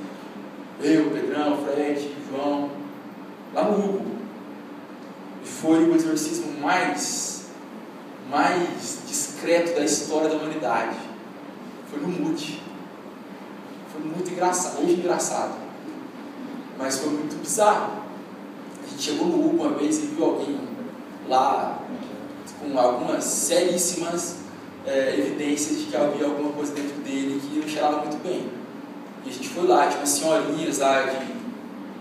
[0.82, 2.70] Eu, Pedrão, Fred, João,
[3.54, 4.06] lá no Hugo.
[5.44, 7.46] E foi o exorcismo mais,
[8.28, 10.96] mais discreto da história da humanidade.
[11.90, 12.62] Foi no Mute.
[13.92, 15.56] Foi muito engraçado, hoje engraçado.
[16.76, 18.07] Mas foi muito bizarro.
[18.98, 20.58] Chegou no Hugo uma vez e viu alguém
[21.28, 21.80] lá
[22.60, 24.36] com algumas seríssimas
[24.86, 28.48] é, evidências de que havia alguma coisa dentro dele que não cheirava muito bem.
[29.24, 31.38] E a gente foi lá, tinha umas senhorinhas lá de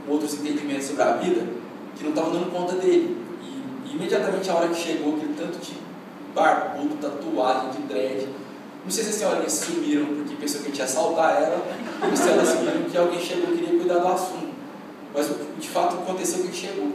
[0.08, 1.46] outros entendimentos sobre a vida
[1.98, 3.18] que não estavam dando conta dele.
[3.44, 5.74] E, e imediatamente a hora que chegou, aquele tanto de
[6.34, 8.28] barbudo, tatuagem, de dread,
[8.84, 11.62] não sei se as senhorinhas sumiram porque pensou que a gente ia assaltar ela,
[12.10, 14.47] ou se elas viram que alguém chegou e queria cuidar do assunto.
[15.18, 16.92] Mas de fato aconteceu que gente chegou.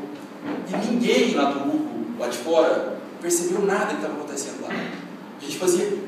[0.69, 4.69] E ninguém lá do grupo, lá de fora, percebeu nada que estava acontecendo lá.
[4.69, 5.99] A gente fazia.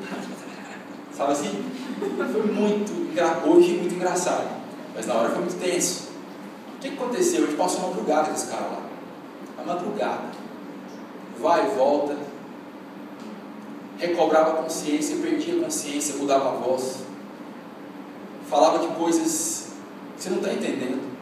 [1.13, 1.65] Sabe assim?
[1.99, 4.49] Foi muito, hoje muito engraçado.
[4.95, 6.11] Mas na hora foi muito tenso.
[6.77, 7.43] O que aconteceu?
[7.43, 8.83] A gente passou uma madrugada com esse cara lá.
[9.59, 10.45] A madrugada.
[11.41, 12.17] Vai e volta
[13.99, 16.99] recobrava a consciência, perdia a consciência, mudava a voz,
[18.49, 19.69] falava de coisas
[20.17, 21.14] que você não está entendendo.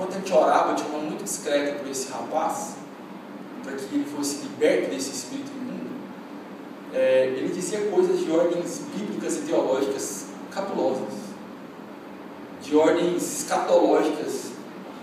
[0.00, 2.76] Enquanto a gente orava de forma muito discreta por esse rapaz,
[3.62, 5.90] para que ele fosse liberto desse espírito imundo,
[6.94, 11.12] é, ele dizia coisas de ordens bíblicas e teológicas capulosas,
[12.62, 14.52] de ordens escatológicas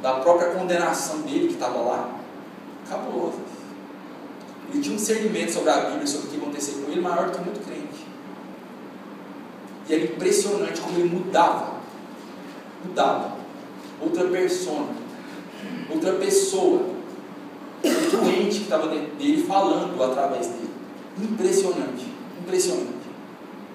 [0.02, 2.20] da própria condenação dele que estava lá,
[2.90, 3.40] capulosas.
[4.74, 7.38] Ele tinha um discernimento sobre a Bíblia, sobre o que acontecia com ele, maior do
[7.38, 8.08] que muito crente.
[9.88, 11.74] E era impressionante como ele mudava.
[12.84, 13.37] Mudava.
[14.02, 14.90] Outra persona.
[15.90, 16.98] Outra pessoa.
[17.84, 20.70] O doente que estava dentro dele falando através dele.
[21.20, 22.06] Impressionante.
[22.42, 23.08] Impressionante.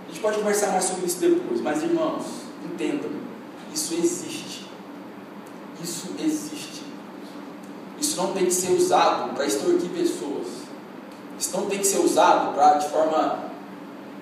[0.07, 2.25] A gente pode conversar mais sobre isso depois, mas irmãos,
[2.65, 3.11] entendam.
[3.73, 4.67] Isso existe.
[5.83, 6.83] Isso existe.
[7.99, 10.47] isso não tem que ser usado para extorquir pessoas.
[11.39, 13.51] Isso não tem que ser usado para de forma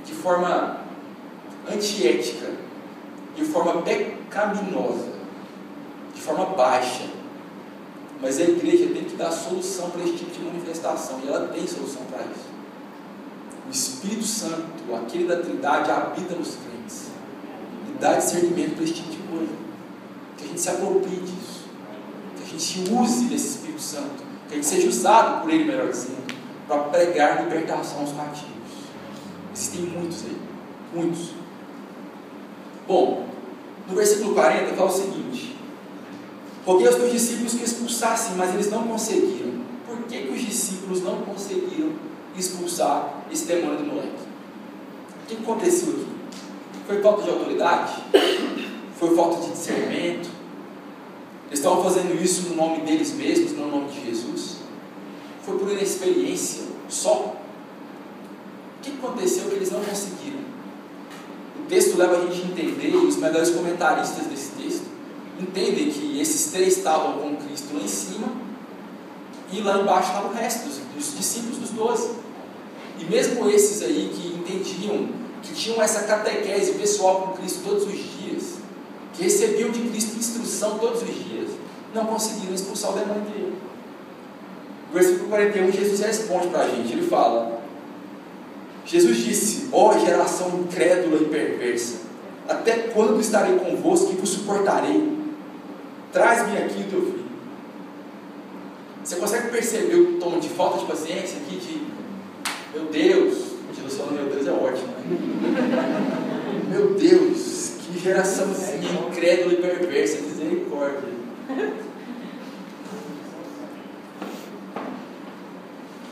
[0.04, 0.78] de forma
[1.70, 2.50] antiética,
[3.36, 5.08] de forma pecaminosa,
[6.20, 7.04] de forma baixa.
[8.20, 11.66] Mas a igreja tem que dar solução para esse tipo de manifestação, e ela tem
[11.66, 12.50] solução para isso.
[13.66, 17.06] O Espírito Santo, aquele da Trindade, habita nos crentes
[17.88, 19.52] e dá discernimento para esse tipo de coisa.
[20.36, 21.64] Que a gente se aproprie disso,
[22.36, 25.88] que a gente use desse Espírito Santo, que a gente seja usado por Ele, melhor
[25.88, 26.34] dizendo,
[26.68, 28.50] para pregar libertação aos cativos.
[29.54, 30.36] Existem muitos aí,
[30.94, 31.30] muitos.
[32.86, 33.26] Bom,
[33.88, 35.59] no versículo 40 fala o seguinte:
[36.66, 39.60] Roguei aos teus discípulos que expulsassem, mas eles não conseguiram.
[39.86, 41.92] Por que, que os discípulos não conseguiram
[42.36, 44.08] expulsar esse demônio do moleque?
[45.22, 46.06] O que aconteceu aqui?
[46.86, 48.02] Foi falta de autoridade?
[48.98, 50.28] Foi falta de discernimento?
[51.46, 54.58] Eles estavam fazendo isso no nome deles mesmos, no nome de Jesus?
[55.42, 57.36] Foi por inexperiência só?
[58.78, 60.40] O que aconteceu que eles não conseguiram?
[61.58, 64.89] O texto leva a gente a entender, e os melhores comentaristas desse texto
[65.40, 68.28] entendem que esses três estavam com Cristo lá em cima
[69.52, 72.10] e lá embaixo estava o resto dos, dos discípulos dos doze.
[72.98, 75.08] E mesmo esses aí que entendiam,
[75.42, 78.58] que tinham essa catequese pessoal com Cristo todos os dias,
[79.14, 81.50] que recebiam de Cristo instrução todos os dias,
[81.94, 83.54] não conseguiram expulsar o demônio dele.
[84.88, 87.60] No versículo 41, Jesus responde para a gente, ele fala,
[88.84, 92.00] Jesus disse, ó oh, geração incrédula e perversa,
[92.48, 95.19] até quando estarei convosco e vos suportarei?
[96.12, 97.30] Traz-me aqui o teu filho.
[99.04, 101.56] Você consegue perceber o tom de falta de paciência aqui?
[101.56, 101.90] De
[102.72, 104.86] meu Deus, Jesus falando meu Deus é ótimo.
[104.86, 106.68] Né?
[106.70, 108.46] meu Deus, que geração
[109.08, 111.10] incrédula e perversa, misericórdia.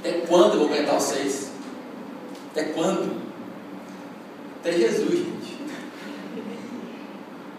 [0.00, 1.50] Até quando eu vou aguentar vocês?
[2.50, 3.20] Até quando?
[4.60, 5.57] Até Jesus, gente.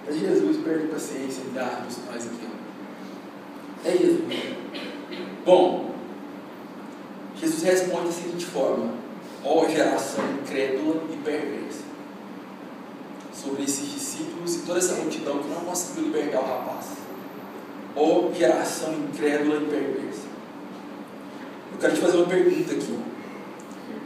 [0.10, 2.50] Até Jesus perde paciência e dá nós aqui.
[3.80, 4.24] Até Jesus.
[5.46, 5.94] Bom,
[7.40, 8.92] Jesus responde da seguinte forma:
[9.46, 11.84] Ó oh, geração incrédula e perversa.
[13.32, 16.88] Sobre esses discípulos e toda essa multidão que não conseguiu libertar o rapaz.
[17.96, 20.28] Ó oh, geração incrédula e perversa.
[21.72, 23.00] Eu quero te fazer uma pergunta aqui.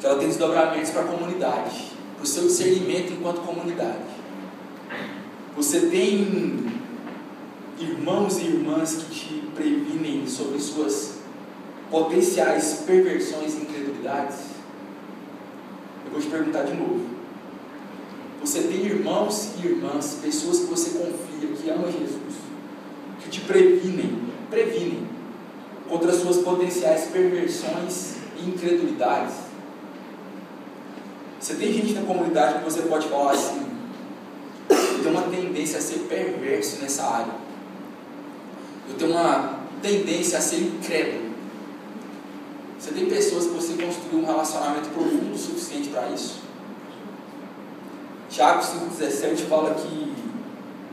[0.01, 1.93] Que ela tem desdobramentos para a comunidade.
[2.15, 4.22] Para o seu discernimento enquanto comunidade.
[5.55, 6.65] Você tem
[7.79, 11.19] irmãos e irmãs que te previnem sobre suas
[11.91, 14.37] potenciais perversões e incredulidades?
[16.05, 17.05] Eu vou te perguntar de novo.
[18.41, 22.35] Você tem irmãos e irmãs, pessoas que você confia, que amam Jesus,
[23.21, 25.07] que te previnem, previnem
[25.87, 29.35] contra suas potenciais perversões e incredulidades?
[31.39, 33.62] Você tem gente na comunidade que você pode falar assim,
[35.03, 37.33] eu tenho uma tendência a ser perverso nessa área.
[38.89, 41.33] Eu tenho uma tendência a ser incrédulo.
[42.79, 46.41] Você tem pessoas que você construiu um relacionamento profundo o suficiente para isso?
[48.29, 50.13] Tiago 5,17 fala que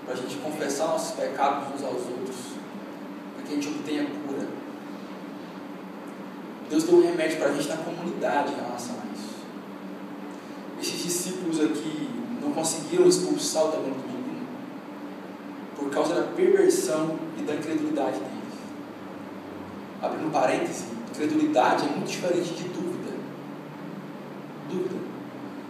[0.05, 2.37] para a gente confessar nossos pecados uns aos outros,
[3.35, 4.47] para que a gente obtenha cura.
[6.69, 9.35] Deus deu um remédio para a gente na comunidade em relação a isso.
[10.81, 12.00] Esses discípulos aqui
[12.41, 14.47] não conseguiram expulsar o do menino
[15.77, 18.31] por causa da perversão e da incredulidade deles.
[20.03, 20.85] Abrindo parênteses,
[21.21, 23.13] Credulidade é muito diferente de dúvida.
[24.71, 24.97] Dúvida.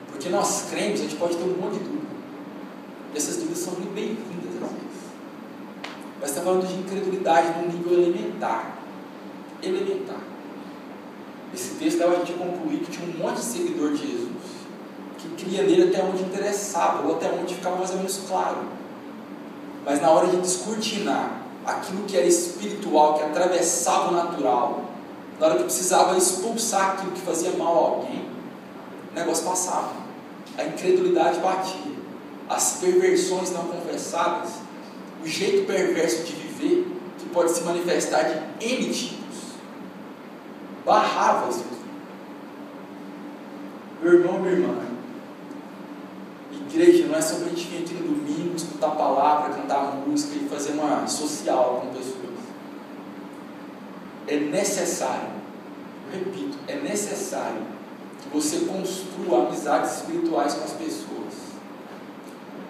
[0.08, 2.06] Porque nós cremos, a gente pode ter um monte de dúvida.
[3.12, 5.00] E essas dúvidas são muito bem-vindas às vezes.
[6.20, 8.78] Mas está falando de incredulidade num nível elementar.
[9.60, 10.20] Elementar.
[11.52, 14.39] Esse texto leva a gente a concluir que tinha um monte de seguidor de Jesus
[15.36, 18.58] cria nele até onde interessava, ou até onde ficava mais ou menos claro.
[19.84, 24.84] Mas na hora de descortinar aquilo que era espiritual, que atravessava o natural,
[25.38, 28.24] na hora que precisava expulsar aquilo que fazia mal a alguém,
[29.10, 29.92] o negócio passava.
[30.58, 32.00] A incredulidade batia.
[32.48, 34.54] As perversões não confessadas,
[35.22, 39.38] o jeito perverso de viver, que pode se manifestar de N tipos,
[40.84, 41.64] barrava isso.
[44.02, 44.89] Meu irmão, minha irmã,
[46.70, 49.96] igreja não é só para a gente vir aqui no domingo, escutar a palavra, cantar
[50.06, 52.20] música e fazer uma social com pessoas
[54.30, 55.28] é necessário,
[56.12, 57.62] repito, é necessário
[58.22, 61.34] que você construa amizades espirituais com as pessoas.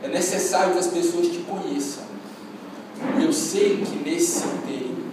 [0.03, 2.05] É necessário que as pessoas te conheçam.
[3.23, 5.05] Eu sei que nesse inteiro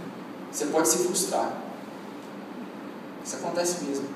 [0.49, 1.51] você pode se frustrar.
[3.25, 4.07] Isso acontece mesmo.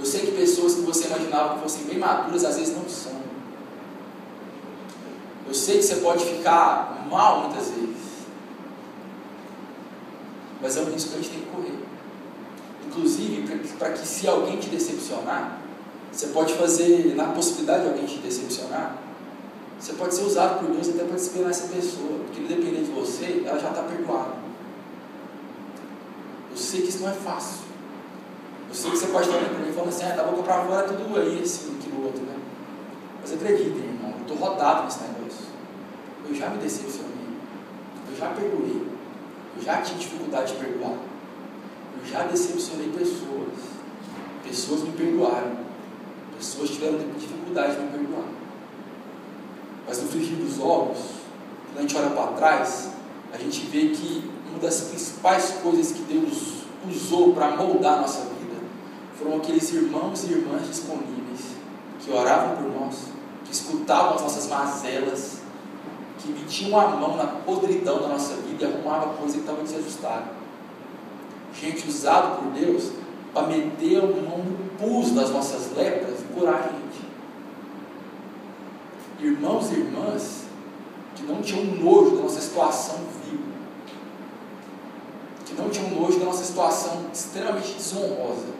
[0.00, 3.20] Eu sei que pessoas que você imaginava que fossem bem maduras, às vezes não são.
[5.46, 7.96] Eu sei que você pode ficar mal muitas vezes.
[10.62, 11.78] Mas é um risco que a gente tem que correr.
[12.86, 15.58] Inclusive, para que se alguém te decepcionar,
[16.10, 18.96] você pode fazer, na possibilidade de alguém te decepcionar,
[19.78, 23.44] você pode ser usado por Deus até para disciplinar essa pessoa, porque independente de você,
[23.46, 24.32] ela já está perdoada.
[26.50, 27.69] Eu sei que isso não é fácil.
[28.70, 30.42] Eu sei que você pode estar olhando para mim e falando assim, ah, da boca
[30.44, 32.36] para fora tudo aí, assim, aquilo outro, né?
[33.20, 35.46] Mas acreditem, irmão, eu estou rodado nesse negócio.
[36.28, 37.10] Eu já me decepcionei.
[38.08, 38.86] Eu já perdoei.
[39.56, 40.92] Eu já tive dificuldade de perdoar.
[40.92, 43.58] Eu já decepcionei pessoas.
[44.44, 45.56] Pessoas me perdoaram.
[46.38, 48.28] Pessoas tiveram dificuldade de me perdoar.
[49.84, 50.98] Mas no frigir dos ovos,
[51.66, 52.90] quando a gente olha para trás,
[53.34, 58.20] a gente vê que uma das principais coisas que Deus usou para moldar a nossa
[58.20, 58.29] vida
[59.20, 61.40] foram aqueles irmãos e irmãs disponíveis
[62.00, 63.04] que oravam por nós,
[63.44, 65.40] que escutavam as nossas mazelas,
[66.18, 70.24] que metiam a mão na podridão da nossa vida e arrumavam coisa que estava desajustada.
[71.54, 72.92] Gente usada por Deus
[73.34, 77.10] para meter a mão no pus das nossas lepras e curar a gente.
[79.20, 80.44] Irmãos e irmãs
[81.14, 83.52] que não tinham nojo da nossa situação viva,
[85.44, 88.59] que não tinham nojo da nossa situação extremamente desonrosa,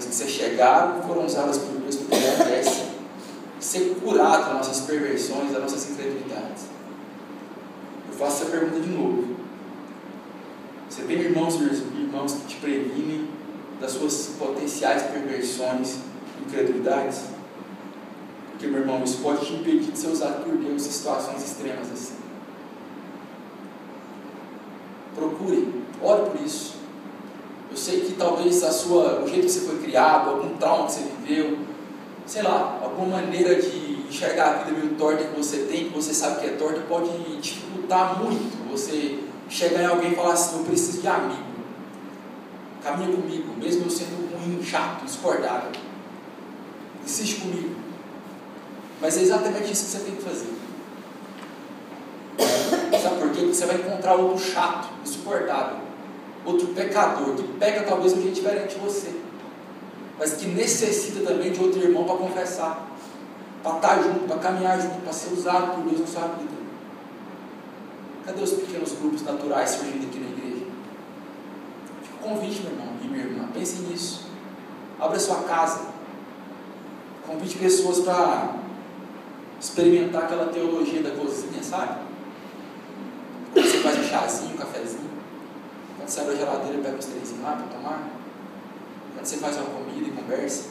[0.00, 2.16] mas que se chegaram foram usadas por Deus para
[3.58, 6.64] que ser curado das nossas perversões, das nossas incredulidades.
[8.08, 9.36] Eu faço essa pergunta de novo.
[10.88, 11.64] Você tem irmãos e
[12.00, 13.28] irmãos que te previnem
[13.78, 15.98] das suas potenciais perversões
[16.38, 17.20] e incredulidades?
[18.52, 21.92] Porque, meu irmão, isso pode te impedir de ser usado por Deus em situações extremas
[21.92, 22.14] assim.
[25.14, 26.79] Procure, ore por isso.
[27.70, 30.92] Eu sei que talvez a sua, o jeito que você foi criado, algum trauma que
[30.92, 31.58] você viveu,
[32.26, 36.12] sei lá, alguma maneira de enxergar a vida meio torta que você tem, que você
[36.12, 40.64] sabe que é torta, pode dificultar muito você chegar em alguém e falar assim, eu
[40.64, 41.50] preciso de amigo.
[42.82, 45.70] Caminha comigo, mesmo eu sendo ruim, chato, discordável.
[47.04, 47.76] Insiste comigo.
[49.00, 50.52] Mas é exatamente isso que você tem que fazer.
[53.00, 53.40] Sabe por quê?
[53.40, 55.89] Porque você vai encontrar outro chato, insuportável
[56.44, 59.14] outro pecador, que peca talvez um jeito diferente de você,
[60.18, 62.88] mas que necessita também de outro irmão para confessar,
[63.62, 66.60] para estar junto, para caminhar junto, para ser usado por Deus na sua vida.
[68.24, 70.66] Cadê os pequenos grupos naturais surgindo aqui na igreja?
[72.02, 74.26] Fica convite, meu irmão e minha irmã, pense nisso.
[75.00, 75.86] Abra sua casa.
[77.26, 78.56] Convide pessoas para
[79.60, 82.00] experimentar aquela teologia da cozinha, sabe?
[83.54, 85.10] Você faz um chazinho, um cafezinho.
[86.00, 88.08] Quando você abre a geladeira pega os três lá para tomar.
[89.14, 90.68] Quando você faz uma comida e conversa.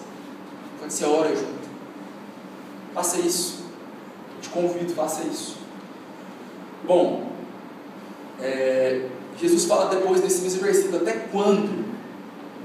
[0.79, 1.69] Quando você ora junto.
[2.95, 3.63] Faça isso.
[4.35, 5.57] Eu te convido, faça isso.
[6.83, 7.31] Bom,
[8.41, 11.85] é, Jesus fala depois desse mesmo versículo, até quando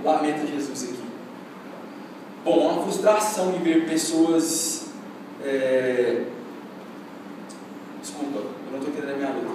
[0.03, 1.05] lamenta Jesus aqui?
[2.45, 4.87] Bom, uma frustração em ver pessoas.
[5.43, 6.25] É,
[8.01, 9.55] desculpa, eu não estou entendendo a minha letra.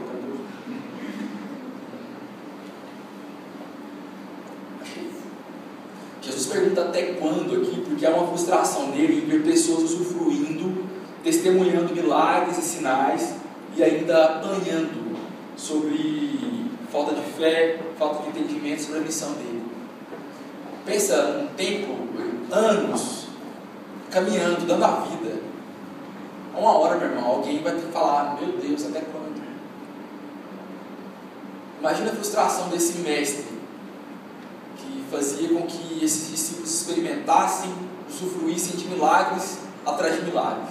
[6.39, 10.85] Jesus pergunta até quando aqui, porque há uma frustração nele em ver pessoas usufruindo,
[11.21, 13.35] testemunhando milagres e sinais
[13.75, 15.19] e ainda apanhando
[15.57, 19.63] sobre falta de fé, falta de entendimento sobre a missão dele.
[20.85, 21.93] Pensa um tempo,
[22.49, 23.25] anos,
[24.09, 25.41] caminhando, dando a vida.
[26.55, 29.39] Uma hora, meu irmão, alguém vai ter que falar: Meu Deus, até quando?
[31.79, 33.58] Imagina a frustração desse mestre
[35.09, 37.73] fazia com que esses discípulos experimentassem,
[38.09, 40.69] usufruíssem de milagres atrás de milagres,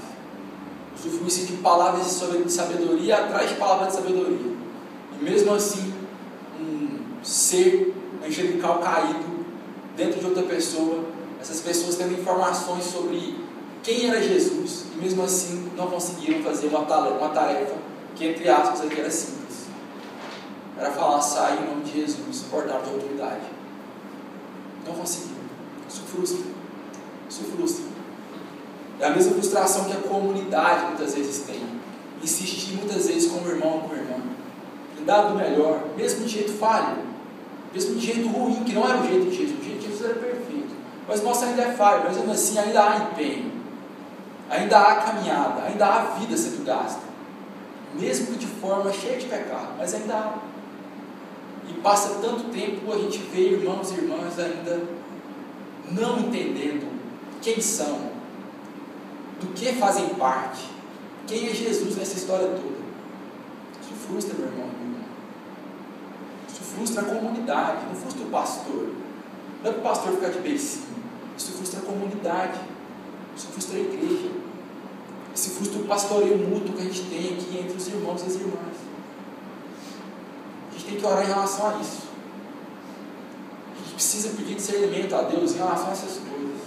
[0.98, 4.56] usufruíssem de palavras de sabedoria atrás de palavras de sabedoria,
[5.18, 5.92] e mesmo assim,
[6.60, 9.38] um ser angelical caído
[9.96, 11.04] dentro de outra pessoa,
[11.40, 13.36] essas pessoas tendo informações sobre
[13.82, 17.74] quem era Jesus, e mesmo assim não conseguiram fazer uma tarefa
[18.14, 19.66] que, entre aspas, aqui era simples.
[20.76, 23.57] Era falar, sai em nome de Jesus, portar de autoridade.
[24.88, 25.36] Não conseguiu.
[25.88, 26.40] Isso frustra.
[27.28, 27.84] Isso frustra.
[29.00, 31.62] É a mesma frustração que a comunidade muitas vezes tem.
[32.22, 34.16] Insistir muitas vezes como irmão ou com irmã.
[35.04, 36.98] Dar do melhor, mesmo de jeito falho,
[37.72, 39.58] mesmo de jeito ruim, que não era o jeito de Jesus.
[39.58, 40.68] O jeito de Jesus era perfeito.
[41.06, 43.52] Mas nossa ainda é falho, mas mesmo assim ainda há empenho.
[44.50, 47.00] Ainda há caminhada, ainda há vida sendo gasta.
[47.94, 50.38] mesmo que de forma cheia de pecado, mas ainda há.
[51.68, 54.82] E passa tanto tempo a gente vê irmãos e irmãs ainda
[55.90, 56.88] não entendendo
[57.40, 58.10] quem são,
[59.40, 60.68] do que fazem parte,
[61.26, 62.78] quem é Jesus nessa história toda.
[63.82, 65.08] Isso frustra, meu irmão, meu irmão.
[66.48, 68.88] Isso frustra a comunidade, não frustra o pastor.
[69.62, 70.86] Não é para o pastor ficar de beicinho.
[71.36, 72.60] Isso frustra a comunidade.
[73.36, 74.30] Isso frustra a igreja.
[75.34, 78.34] Isso frustra o pastoreio mútuo que a gente tem aqui entre os irmãos e as
[78.34, 78.87] irmãs.
[80.88, 82.08] Tem que orar em relação a isso.
[83.74, 86.60] A gente precisa pedir discernimento a Deus em relação a essas coisas.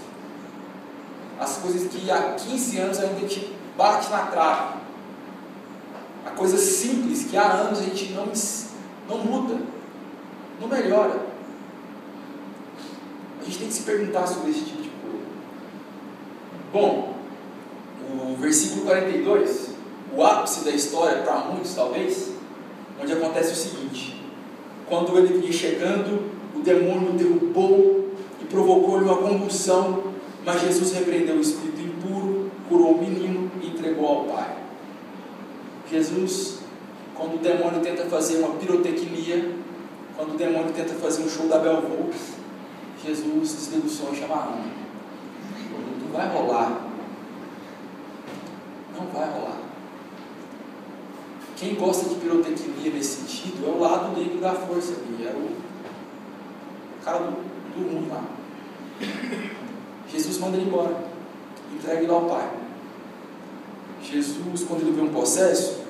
[1.39, 4.75] As coisas que há 15 anos ainda gente bate na trave.
[6.23, 8.31] A coisa simples que há anos a gente não,
[9.09, 9.59] não muda,
[10.59, 11.19] não melhora.
[13.41, 15.25] A gente tem que se perguntar sobre esse tipo de coisa.
[16.71, 17.15] Bom,
[18.07, 19.71] o versículo 42,
[20.15, 22.30] o ápice da história, para muitos talvez,
[23.01, 24.21] onde acontece o seguinte:
[24.87, 30.03] quando ele vinha chegando, o demônio derrubou e provocou-lhe uma convulsão,
[30.45, 34.57] mas Jesus repreendeu o espírito impuro, curou o menino e entregou ao Pai.
[35.89, 36.59] Jesus,
[37.15, 39.51] quando o demônio tenta fazer uma pirotecnia,
[40.15, 42.33] quando o demônio tenta fazer um show da Bel Volks,
[43.03, 44.65] Jesus desliga o som e chama a Ana.
[46.01, 46.81] Não vai rolar.
[48.95, 49.70] Não vai rolar.
[51.61, 57.05] Quem gosta de pirotecnia nesse sentido é o lado negro da força ali, é o
[57.05, 58.23] cara do, do lá.
[60.11, 61.03] Jesus manda ele embora,
[61.71, 62.49] entrega ele ao Pai.
[64.01, 65.81] Jesus, quando ele vê um processo,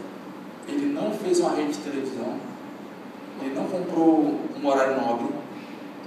[0.68, 2.36] ele não fez uma rede de televisão,
[3.42, 5.30] ele não comprou um horário nobre,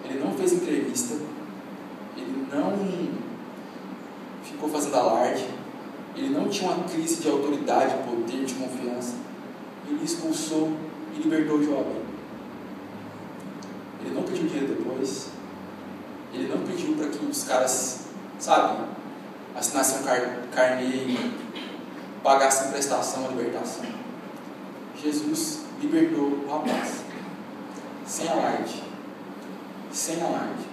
[0.04, 1.14] ele não fez entrevista,
[2.18, 2.76] ele não
[4.42, 5.46] ficou fazendo alarde,
[6.14, 9.23] ele não tinha uma crise de autoridade, poder, de confiança.
[9.88, 10.76] Ele expulsou
[11.14, 12.02] e libertou o jovem.
[14.00, 15.28] Ele não pediu dinheiro depois.
[16.32, 18.06] Ele não pediu para que os caras,
[18.38, 18.84] sabe,
[19.54, 20.20] assinassem um car
[20.52, 21.34] carnê e
[22.22, 23.84] pagassem prestação a libertação.
[25.00, 27.04] Jesus libertou o rapaz.
[28.06, 28.82] Sem alarde.
[29.92, 30.64] Sem alarde.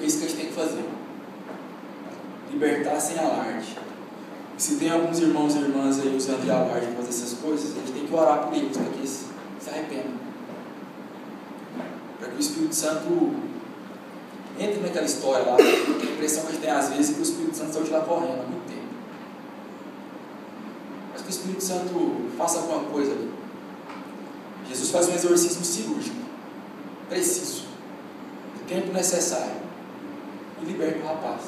[0.00, 0.84] É isso que a gente tem que fazer
[2.54, 3.76] libertar sem alarde.
[4.56, 7.92] Se tem alguns irmãos e irmãs aí usando alarde para fazer essas coisas, a gente
[7.92, 9.24] tem que orar por eles, para que eles
[9.60, 10.14] se arrependam.
[12.18, 13.34] Para que o Espírito Santo
[14.58, 15.56] entre naquela história lá.
[15.56, 17.90] A impressão que a gente tem às vezes é que o Espírito Santo saiu de
[17.90, 18.94] lá correndo há muito tempo.
[21.12, 23.32] Mas que o Espírito Santo faça alguma coisa ali.
[24.68, 26.16] Jesus faz um exorcismo cirúrgico,
[27.08, 27.64] preciso,
[28.60, 29.56] o tempo necessário,
[30.62, 31.40] e liberta o rapaz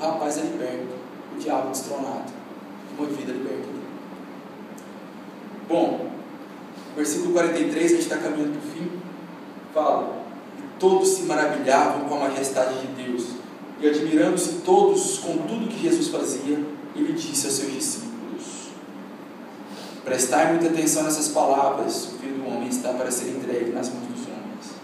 [0.00, 0.94] o rapaz é liberto,
[1.34, 2.32] o diabo destronado,
[2.90, 3.68] e uma vida liberta.
[5.68, 6.10] Bom,
[6.96, 8.90] versículo 43, a gente está caminhando para o fim,
[9.72, 10.16] fala:
[10.58, 13.28] E todos se maravilhavam com a majestade de Deus,
[13.80, 16.58] e admirando-se todos com tudo que Jesus fazia,
[16.96, 18.10] ele disse a seus discípulos:
[20.04, 24.08] Prestai muita atenção nessas palavras, o filho do homem está para ser entregue nas mãos
[24.08, 24.74] dos homens.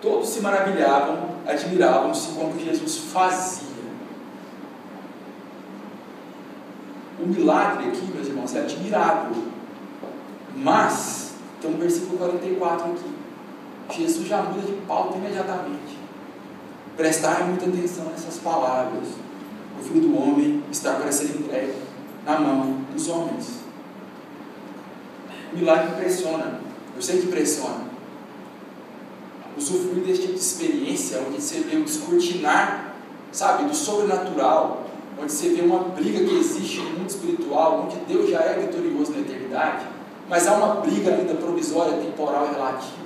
[0.00, 3.73] Todos se maravilhavam, admiravam-se com o que Jesus fazia.
[7.24, 9.44] O milagre aqui, meus irmãos, é admirável.
[10.54, 14.02] Mas, tem um versículo 44 aqui.
[14.02, 15.98] Jesus já muda de pauta imediatamente.
[16.98, 19.08] Prestar muita atenção nessas palavras.
[19.80, 21.72] O filho do homem está para ser entregue
[22.26, 23.60] na mão dos homens.
[25.54, 26.60] O milagre impressiona.
[26.94, 27.84] Eu sei que impressiona.
[29.56, 32.96] Usufruir deste tipo de experiência, onde você vê o descortinar,
[33.32, 34.84] sabe, do sobrenatural,
[35.20, 39.12] onde você vê uma briga que existe no mundo espiritual, onde Deus já é vitorioso
[39.12, 39.86] na eternidade,
[40.28, 43.04] mas há uma briga ainda provisória, temporal e relativa.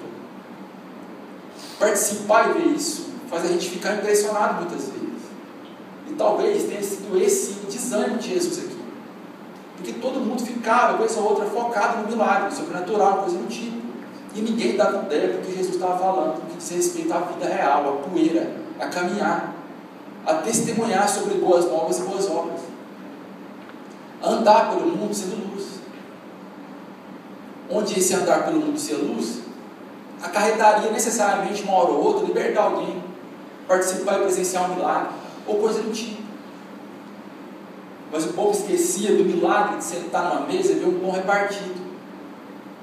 [1.78, 4.98] Participar e ver isso faz a gente ficar impressionado muitas vezes.
[6.08, 8.78] E talvez tenha sido esse desânimo de Jesus aqui.
[9.76, 13.78] Porque todo mundo ficava, coisa ou outra, focado no milagre, sobrenatural, coisa do tipo.
[14.34, 17.46] E ninguém dava ideia do que Jesus estava falando, do que diz respeito à vida
[17.46, 19.54] real, à poeira, a caminhar
[20.28, 22.60] a testemunhar sobre boas novas e boas obras,
[24.22, 25.78] a andar pelo mundo sendo luz.
[27.70, 29.40] Onde esse andar pelo mundo ser luz,
[30.22, 33.02] acarretaria necessariamente uma hora ou outra libertar alguém,
[33.66, 35.14] participar e presenciar um milagre,
[35.46, 36.20] ou coisa do tipo.
[38.12, 41.88] Mas o povo esquecia do milagre de sentar numa mesa e ver um pão repartido,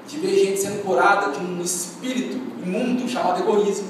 [0.08, 3.88] de ver gente sendo curada de um espírito imundo chamado egoísmo,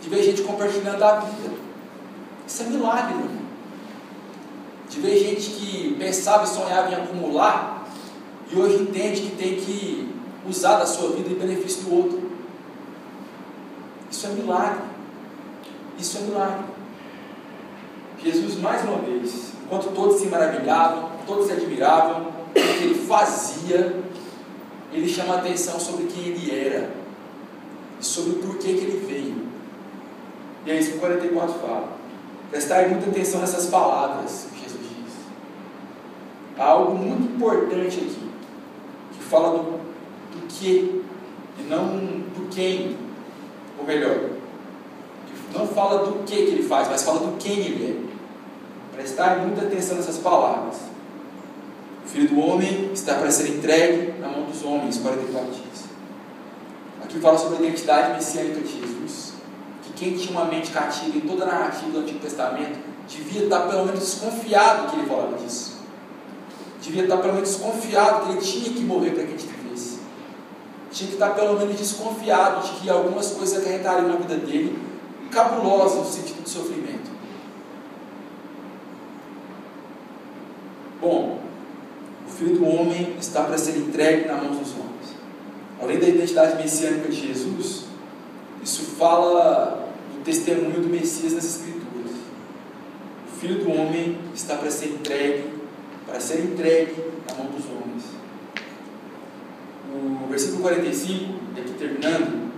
[0.00, 1.71] de ver gente compartilhando a vida.
[2.52, 3.30] Isso é milagre, irmão.
[4.86, 7.88] de ver gente que pensava e sonhava em acumular
[8.50, 10.14] e hoje entende que tem que
[10.46, 12.30] usar da sua vida em benefício do outro.
[14.10, 14.82] Isso é milagre.
[15.98, 16.64] Isso é milagre.
[18.22, 23.98] Jesus, mais uma vez, enquanto todos se maravilhavam, todos se admiravam, o que ele fazia,
[24.92, 26.90] ele chama a atenção sobre quem ele era
[27.98, 29.48] e sobre o porquê que ele veio.
[30.66, 32.01] E é isso que o 44 fala.
[32.52, 35.14] Prestar muita atenção nessas palavras que Jesus diz.
[36.58, 38.30] Há algo muito importante aqui,
[39.14, 39.62] que fala do,
[40.32, 41.02] do que
[41.58, 42.94] e não do quem,
[43.78, 44.28] ou melhor,
[45.54, 48.96] não fala do que, que ele faz, mas fala do quem ele é.
[48.96, 50.76] Prestar muita atenção nessas palavras.
[52.04, 55.84] O filho do homem está para ser entregue na mão dos homens, 44 dias.
[57.02, 59.31] Aqui fala sobre a identidade messiânica de Jesus.
[59.82, 62.78] Que quem tinha uma mente cativa em toda a narrativa do Antigo Testamento
[63.08, 65.72] devia estar pelo menos desconfiado que ele falava disso.
[66.80, 69.98] Devia estar pelo menos desconfiado que ele tinha que morrer para que a gente vivesse.
[70.90, 74.78] Tinha que estar pelo menos desconfiado de que algumas coisas acarretariam na vida dele
[75.30, 77.10] cabulosas no sentido de sofrimento.
[81.00, 81.40] Bom,
[82.28, 85.16] o Filho do Homem está para ser entregue na mão dos homens.
[85.80, 87.81] Além da identidade messiânica de Jesus,
[88.62, 92.12] isso fala do testemunho do Messias nas Escrituras.
[93.26, 95.50] O Filho do Homem está para ser entregue,
[96.06, 96.94] para ser entregue
[97.26, 98.04] na mão dos homens.
[100.24, 102.52] O versículo 45, aqui terminando,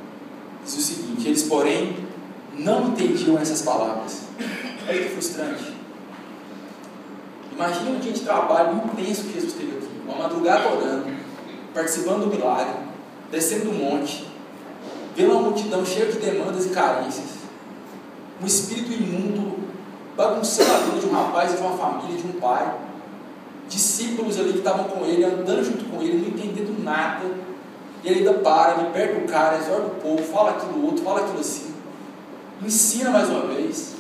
[0.63, 1.97] diz o seguinte: Eles, porém,
[2.59, 4.25] não entendiam essas palavras.
[4.87, 5.73] Olha que frustrante.
[7.53, 11.07] Imagina um dia de trabalho intenso que Jesus teve aqui, uma madrugada orando,
[11.73, 12.75] participando do milagre,
[13.31, 14.27] descendo do monte,
[15.15, 17.31] vendo uma multidão cheia de demandas e carências,
[18.43, 19.65] um espírito imundo
[20.15, 22.75] vida de um rapaz de uma família, de um pai,
[23.69, 27.25] discípulos ali que estavam com ele, andando junto com ele, não entendendo nada,
[28.03, 31.41] e ele ainda para, perde o cara, exorta o povo, fala aquilo outro, fala aquilo
[31.41, 31.75] assim.
[32.63, 33.95] Ensina mais uma vez,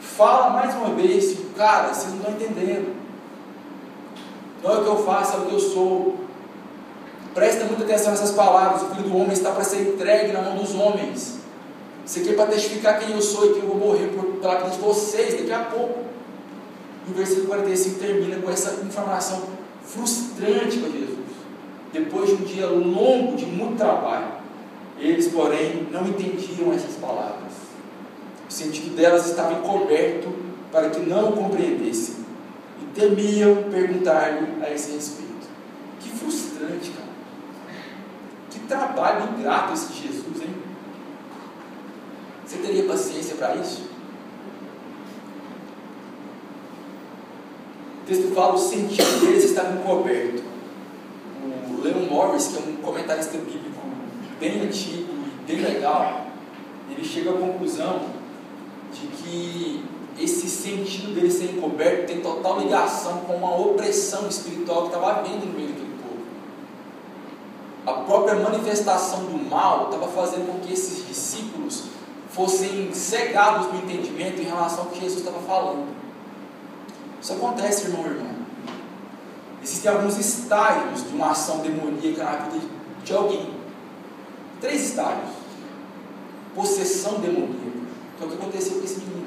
[0.00, 2.94] fala mais uma vez, cara, vocês não estão entendendo.
[4.62, 6.19] Não é o que eu faço, é o que eu sou.
[7.34, 8.82] Presta muita atenção nessas palavras.
[8.82, 11.38] O filho do homem está para ser entregue na mão dos homens.
[12.04, 14.56] Isso aqui é para testificar quem eu sou e que eu vou morrer por, pela
[14.56, 16.00] vida de vocês daqui a pouco.
[17.06, 19.42] E o versículo 45 termina com essa informação
[19.84, 21.18] frustrante para Jesus.
[21.92, 24.40] Depois de um dia longo de muito trabalho,
[24.98, 27.52] eles, porém, não entendiam essas palavras.
[28.48, 30.28] O sentido delas estava encoberto
[30.70, 32.16] para que não o compreendessem
[32.82, 35.48] e temiam perguntar-lhe a esse respeito.
[36.00, 37.09] Que frustrante, cara.
[38.70, 40.54] Trabalho ingrato esse Jesus, hein?
[42.46, 43.90] Você teria paciência para isso?
[48.00, 50.44] O texto fala o sentido deles estava encoberto.
[51.42, 53.80] O Leon Morris, que é um comentarista bíblico
[54.38, 56.26] bem antigo e bem legal,
[56.88, 58.02] ele chega à conclusão
[58.92, 59.84] de que
[60.16, 65.46] esse sentido dele ser encoberto tem total ligação com uma opressão espiritual que estava havendo
[65.46, 65.79] no meio povo.
[67.90, 71.84] A própria manifestação do mal estava fazendo com que esses discípulos
[72.30, 75.88] fossem cegados no entendimento em relação ao que Jesus estava falando.
[77.20, 78.30] Isso acontece, irmão e irmã.
[79.62, 82.66] Existem alguns estágios de uma ação demoníaca na vida
[83.04, 83.50] de alguém.
[84.60, 85.30] Três estágios:
[86.54, 87.70] possessão demoníaca
[88.20, 89.26] que é o que aconteceu com esse menino.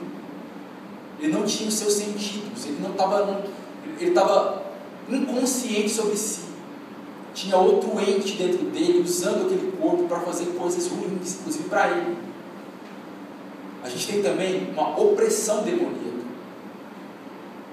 [1.20, 3.44] Ele não tinha os seus sentidos, ele não estava.
[4.00, 4.64] Ele estava
[5.10, 6.53] inconsciente sobre si.
[7.44, 12.18] Tinha outro ente dentro dele usando aquele corpo para fazer coisas ruins, inclusive para ele.
[13.84, 16.24] A gente tem também uma opressão demoníaca.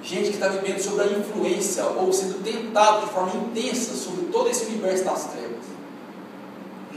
[0.02, 4.50] Gente que está vivendo sob a influência ou sendo tentado de forma intensa sobre todo
[4.50, 5.64] esse universo das trevas.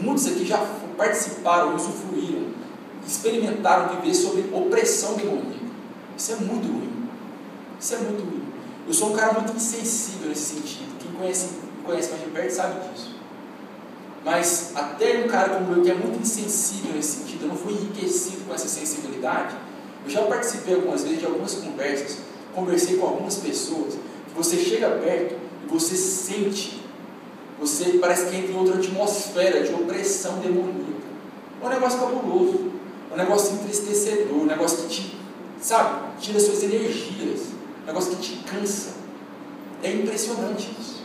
[0.02, 0.58] Muitos aqui já
[0.98, 2.54] participaram, usufruíram
[3.06, 5.64] experimentaram viver sob opressão demoníaca.
[6.18, 7.08] Isso é muito ruim.
[7.80, 8.44] Isso é muito ruim.
[8.88, 10.98] Eu sou um cara muito insensível nesse sentido.
[10.98, 11.50] Quem conhece,
[11.84, 13.16] conhece mais de perto sabe disso.
[14.24, 17.74] Mas até um cara como eu que é muito insensível nesse sentido, eu não fui
[17.74, 19.56] enriquecido com essa sensibilidade.
[20.06, 22.20] Eu já participei algumas vezes de algumas conversas,
[22.54, 26.82] conversei com algumas pessoas, que você chega perto e você sente,
[27.60, 31.04] você parece que entra em outra atmosfera de opressão demoníaca.
[31.62, 32.74] É um negócio cabuloso
[33.14, 35.18] um negócio entristecedor, um negócio que te,
[35.62, 37.42] sabe, tira suas energias,
[37.84, 38.94] um negócio que te cansa.
[39.84, 41.03] É impressionante isso.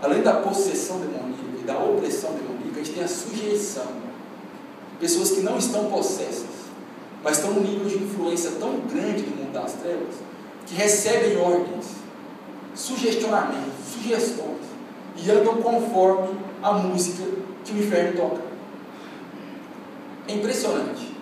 [0.00, 3.86] Além da possessão demoníaca e da opressão demoníaca, a gente tem a sujeição.
[5.00, 6.46] Pessoas que não estão possessas,
[7.22, 10.14] mas estão num nível de influência tão grande no mundo das trevas,
[10.66, 11.86] que recebem ordens,
[12.74, 14.58] sugestionamentos, sugestões
[15.16, 17.24] e andam conforme a música
[17.64, 18.42] que o inferno toca.
[20.28, 21.12] É impressionante.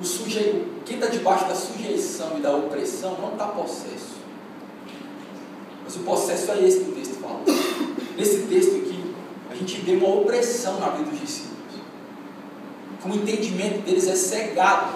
[0.00, 0.68] O suje...
[0.84, 4.21] Quem está debaixo da sujeição e da opressão não está possesso.
[5.84, 7.40] Mas o possesso é esse que o texto fala.
[8.16, 9.14] Nesse texto aqui,
[9.50, 11.52] a gente vê uma opressão na vida dos discípulos.
[13.00, 14.92] Que o entendimento deles é cegado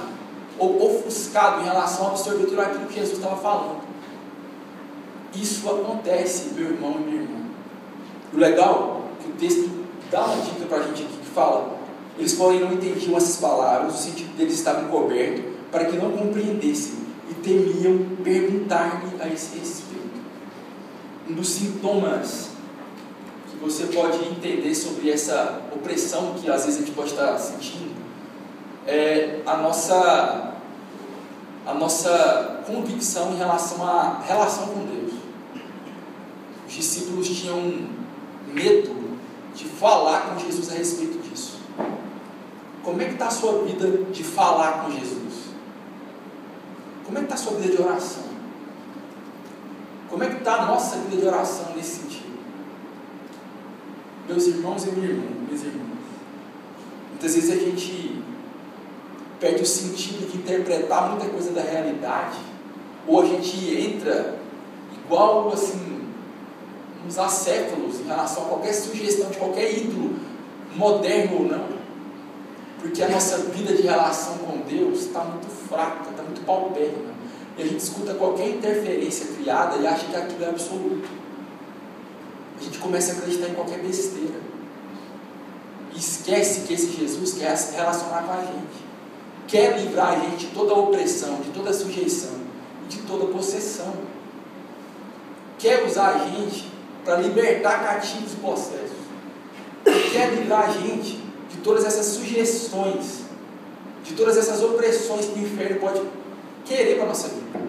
[0.58, 3.80] ou ofuscado em relação a absorver tudo aquilo que Jesus estava falando.
[5.34, 7.40] Isso acontece, meu irmão e minha irmã.
[8.32, 9.70] O legal é que o texto
[10.10, 11.76] dá uma dica para a gente aqui que fala:
[12.18, 16.94] eles, porém, não entendiam essas palavras, o sentido deles estava encoberto, para que não compreendessem
[17.30, 20.05] e temiam perguntar-lhe a esse respeito.
[21.28, 22.50] Um dos sintomas
[23.50, 27.96] que você pode entender sobre essa opressão que às vezes a gente pode estar sentindo
[28.86, 30.52] é a nossa
[31.66, 35.14] a nossa convicção em relação à relação com Deus.
[36.68, 37.88] Os discípulos tinham
[38.52, 39.18] medo
[39.52, 41.58] de falar com Jesus a respeito disso.
[42.84, 45.46] Como é que está a sua vida de falar com Jesus?
[47.04, 48.25] Como é que está a sua vida de oração?
[50.16, 52.38] Como é que está a nossa vida de oração nesse sentido?
[54.26, 55.98] Meus irmãos e minha irmã, minhas irmãs,
[57.10, 58.22] muitas vezes a gente
[59.38, 62.38] perde o sentido de interpretar muita coisa da realidade,
[63.06, 64.38] ou a gente entra
[65.04, 66.08] igual assim
[67.06, 70.16] uns acéfalos em relação a qualquer sugestão de qualquer ídolo,
[70.74, 71.68] moderno ou não,
[72.80, 77.15] porque a nossa vida de relação com Deus está muito fraca, está muito paupérrima,
[77.56, 81.08] e a gente escuta qualquer interferência criada e acha que aquilo é absoluto.
[82.58, 84.40] A gente começa a acreditar em qualquer besteira.
[85.94, 88.86] E esquece que esse Jesus quer se relacionar com a gente
[89.46, 92.34] quer livrar a gente de toda a opressão, de toda a sujeição
[92.84, 93.92] e de toda possessão.
[95.58, 96.70] Quer usar a gente
[97.04, 98.90] para libertar cativos e.
[100.12, 103.20] Quer livrar a gente de todas essas sugestões,
[104.04, 106.02] de todas essas opressões que o inferno pode
[106.66, 107.60] querer para a nossa vida.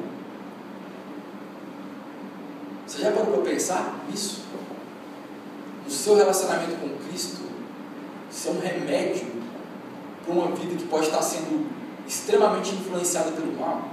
[2.86, 4.42] Você já parou para pensar nisso?
[5.86, 7.42] No seu relacionamento com Cristo,
[8.30, 9.28] isso é um remédio
[10.26, 11.70] para uma vida que pode estar sendo
[12.08, 13.90] extremamente influenciada pelo mal.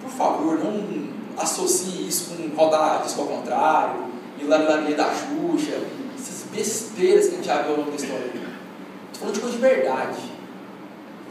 [0.00, 4.04] Por favor, não associe isso com rodar disco ao contrário,
[4.38, 5.80] milagria da Xuxa,
[6.14, 8.26] essas besteiras que a gente já viu ao longo da história.
[8.26, 10.35] Estou falando de coisa de verdade.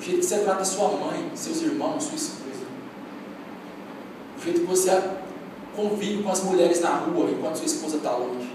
[0.06, 2.66] O jeito que você trata sua mãe, seus irmãos, sua esposa.
[4.38, 5.01] O jeito que você
[5.76, 8.53] convive com as mulheres na rua enquanto sua esposa está longe.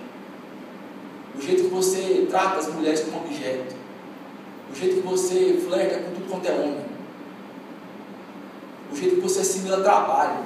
[1.36, 3.74] O jeito que você trata as mulheres como objeto.
[4.70, 6.84] O jeito que você flerta com tudo quanto é homem,
[8.92, 10.44] o jeito que você assimila trabalho,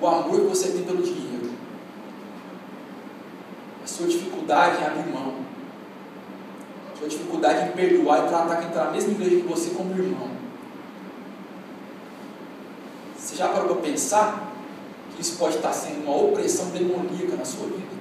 [0.00, 1.52] o amor que você tem pelo dinheiro,
[3.84, 5.49] a sua dificuldade em abrir mão,
[7.00, 10.28] sua dificuldade em perdoar e tratar quem está na mesma igreja que você como irmão.
[13.16, 14.52] Você já parou para pensar
[15.16, 18.00] que isso pode estar sendo uma opressão demoníaca na sua vida?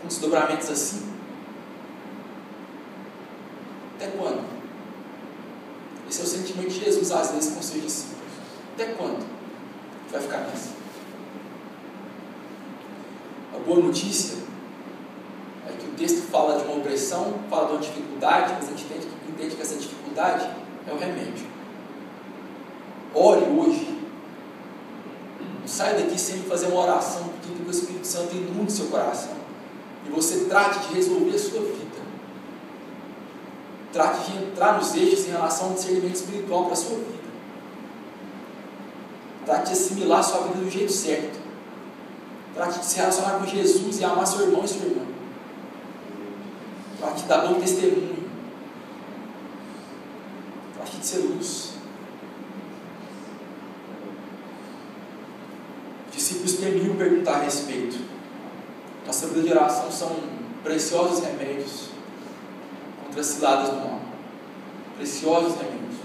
[0.00, 1.12] Com desdobramentos assim?
[3.96, 4.42] Até quando?
[6.08, 8.22] Esse é o sentimento de Jesus às vezes com seus discípulos.
[8.74, 9.26] Até quando?
[10.10, 10.70] Vai ficar nessa.
[13.54, 14.38] A boa notícia
[15.92, 19.56] o texto fala de uma opressão, fala de uma dificuldade, mas a gente entende, entende
[19.56, 20.48] que essa dificuldade
[20.88, 21.46] é o remédio.
[23.14, 24.00] Ore hoje.
[25.60, 29.34] Não saia daqui sem fazer uma oração pedindo que o Espírito Santo inunde seu coração.
[30.06, 32.02] E você trate de resolver a sua vida.
[33.92, 37.22] Trate de entrar nos eixos em relação ao discernimento espiritual para a sua vida.
[39.44, 41.38] Trate de assimilar a sua vida do jeito certo.
[42.54, 45.01] Trate de se relacionar com Jesus e amar seu irmão e sua irmã.
[47.02, 48.30] Trate de dar bom testemunho.
[50.76, 51.72] Trate de ser luz.
[56.06, 57.98] Os discípulos temiam perguntar a respeito.
[59.04, 60.16] Nossa vida de oração são
[60.62, 61.88] preciosos remédios
[63.02, 64.00] contra as ciladas do mal.
[64.96, 65.96] Preciosos remédios.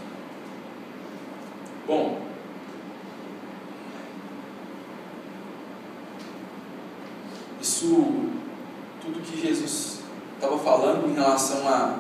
[1.86, 2.22] Bom,
[7.62, 7.86] isso,
[9.00, 9.98] tudo que Jesus
[10.38, 12.00] estava falando em relação a.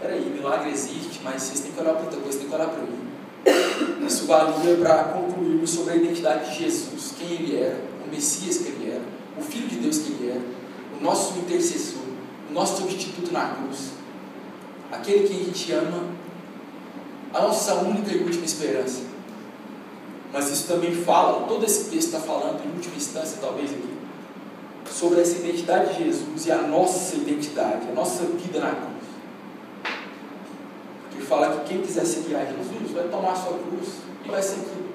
[0.00, 2.82] Peraí, milagre existe, mas vocês têm que orar para outra coisa, têm que orar para
[2.82, 4.06] mim.
[4.06, 8.68] Isso valia para concluirmos sobre a identidade de Jesus, quem ele era, o Messias que
[8.68, 9.02] ele era,
[9.38, 10.42] o Filho de Deus que ele era,
[10.98, 12.02] o nosso intercessor,
[12.50, 14.00] o nosso substituto na cruz
[14.90, 16.04] aquele que a gente ama
[17.32, 19.02] a nossa única e última esperança.
[20.32, 23.88] Mas isso também fala, todo esse texto está falando, em última instância, talvez aqui,
[24.90, 28.99] sobre essa identidade de Jesus e a nossa identidade, a nossa vida na cruz.
[31.30, 34.90] Fala que quem quiser seguir a Jesus vai tomar a sua cruz e vai seguir.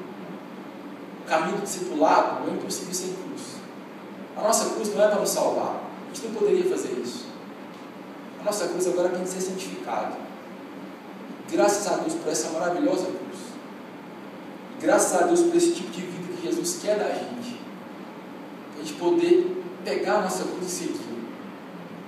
[1.23, 3.55] O caminho do discipulado é impossível sem cruz.
[4.35, 5.81] A nossa cruz não é para nos salvar.
[6.11, 7.27] A gente não poderia fazer isso.
[8.41, 10.17] A nossa cruz agora tem que ser santificada.
[11.49, 13.39] Graças a Deus por essa maravilhosa cruz.
[14.81, 17.61] Graças a Deus por esse tipo de vida que Jesus quer da gente.
[18.75, 20.99] A gente poder pegar a nossa cruz e seguir.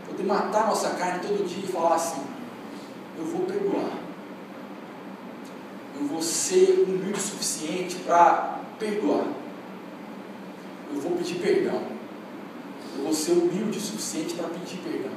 [0.06, 2.24] Poder matar a nossa carne todo dia e falar assim:
[3.18, 4.07] Eu vou perdoar.
[6.00, 9.26] Eu vou ser humilde o suficiente para perdoar.
[10.94, 11.82] Eu vou pedir perdão.
[12.96, 15.12] Eu vou ser humilde o suficiente para pedir perdão.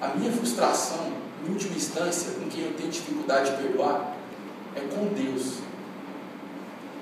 [0.00, 1.12] A minha frustração,
[1.46, 4.16] em última instância, com quem eu tenho dificuldade de perdoar,
[4.74, 5.58] é com Deus.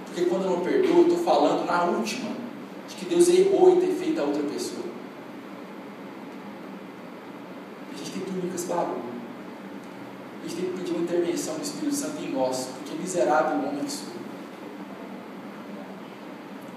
[0.07, 2.31] Porque quando eu não perdoo, eu estou falando na última,
[2.89, 4.87] de que Deus errou em ter feito a outra pessoa.
[7.93, 9.16] A gente tem esse barulho.
[10.47, 13.69] A gente tem que pedir uma intervenção do Espírito Santo em nós, porque miserável o
[13.69, 14.07] homem que sou.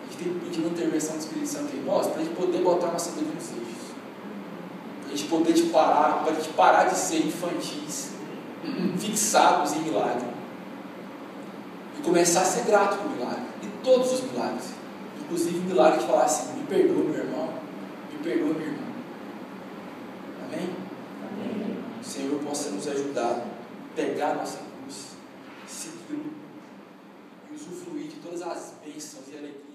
[0.01, 2.35] A gente tem que pedir uma intervenção do Espírito Santo em nós para a gente
[2.35, 3.89] poder botar nossa vida nos eixos.
[5.03, 8.09] Para a gente poder de parar, para a gente parar de ser infantis,
[8.97, 10.25] fixados em milagre.
[11.99, 13.43] E começar a ser grato por milagre.
[13.61, 14.65] E todos os milagres.
[15.21, 17.49] Inclusive o milagre de falar assim, me perdoa meu irmão,
[18.11, 18.87] me perdoa minha irmã.
[20.47, 20.69] Amém?
[21.21, 21.77] Amém.
[22.01, 23.58] O Senhor possa nos ajudar
[23.95, 25.09] pegar nossa cruz,
[25.67, 26.33] segui-lo
[27.49, 29.68] e usufruir de todas as bênçãos e alegrias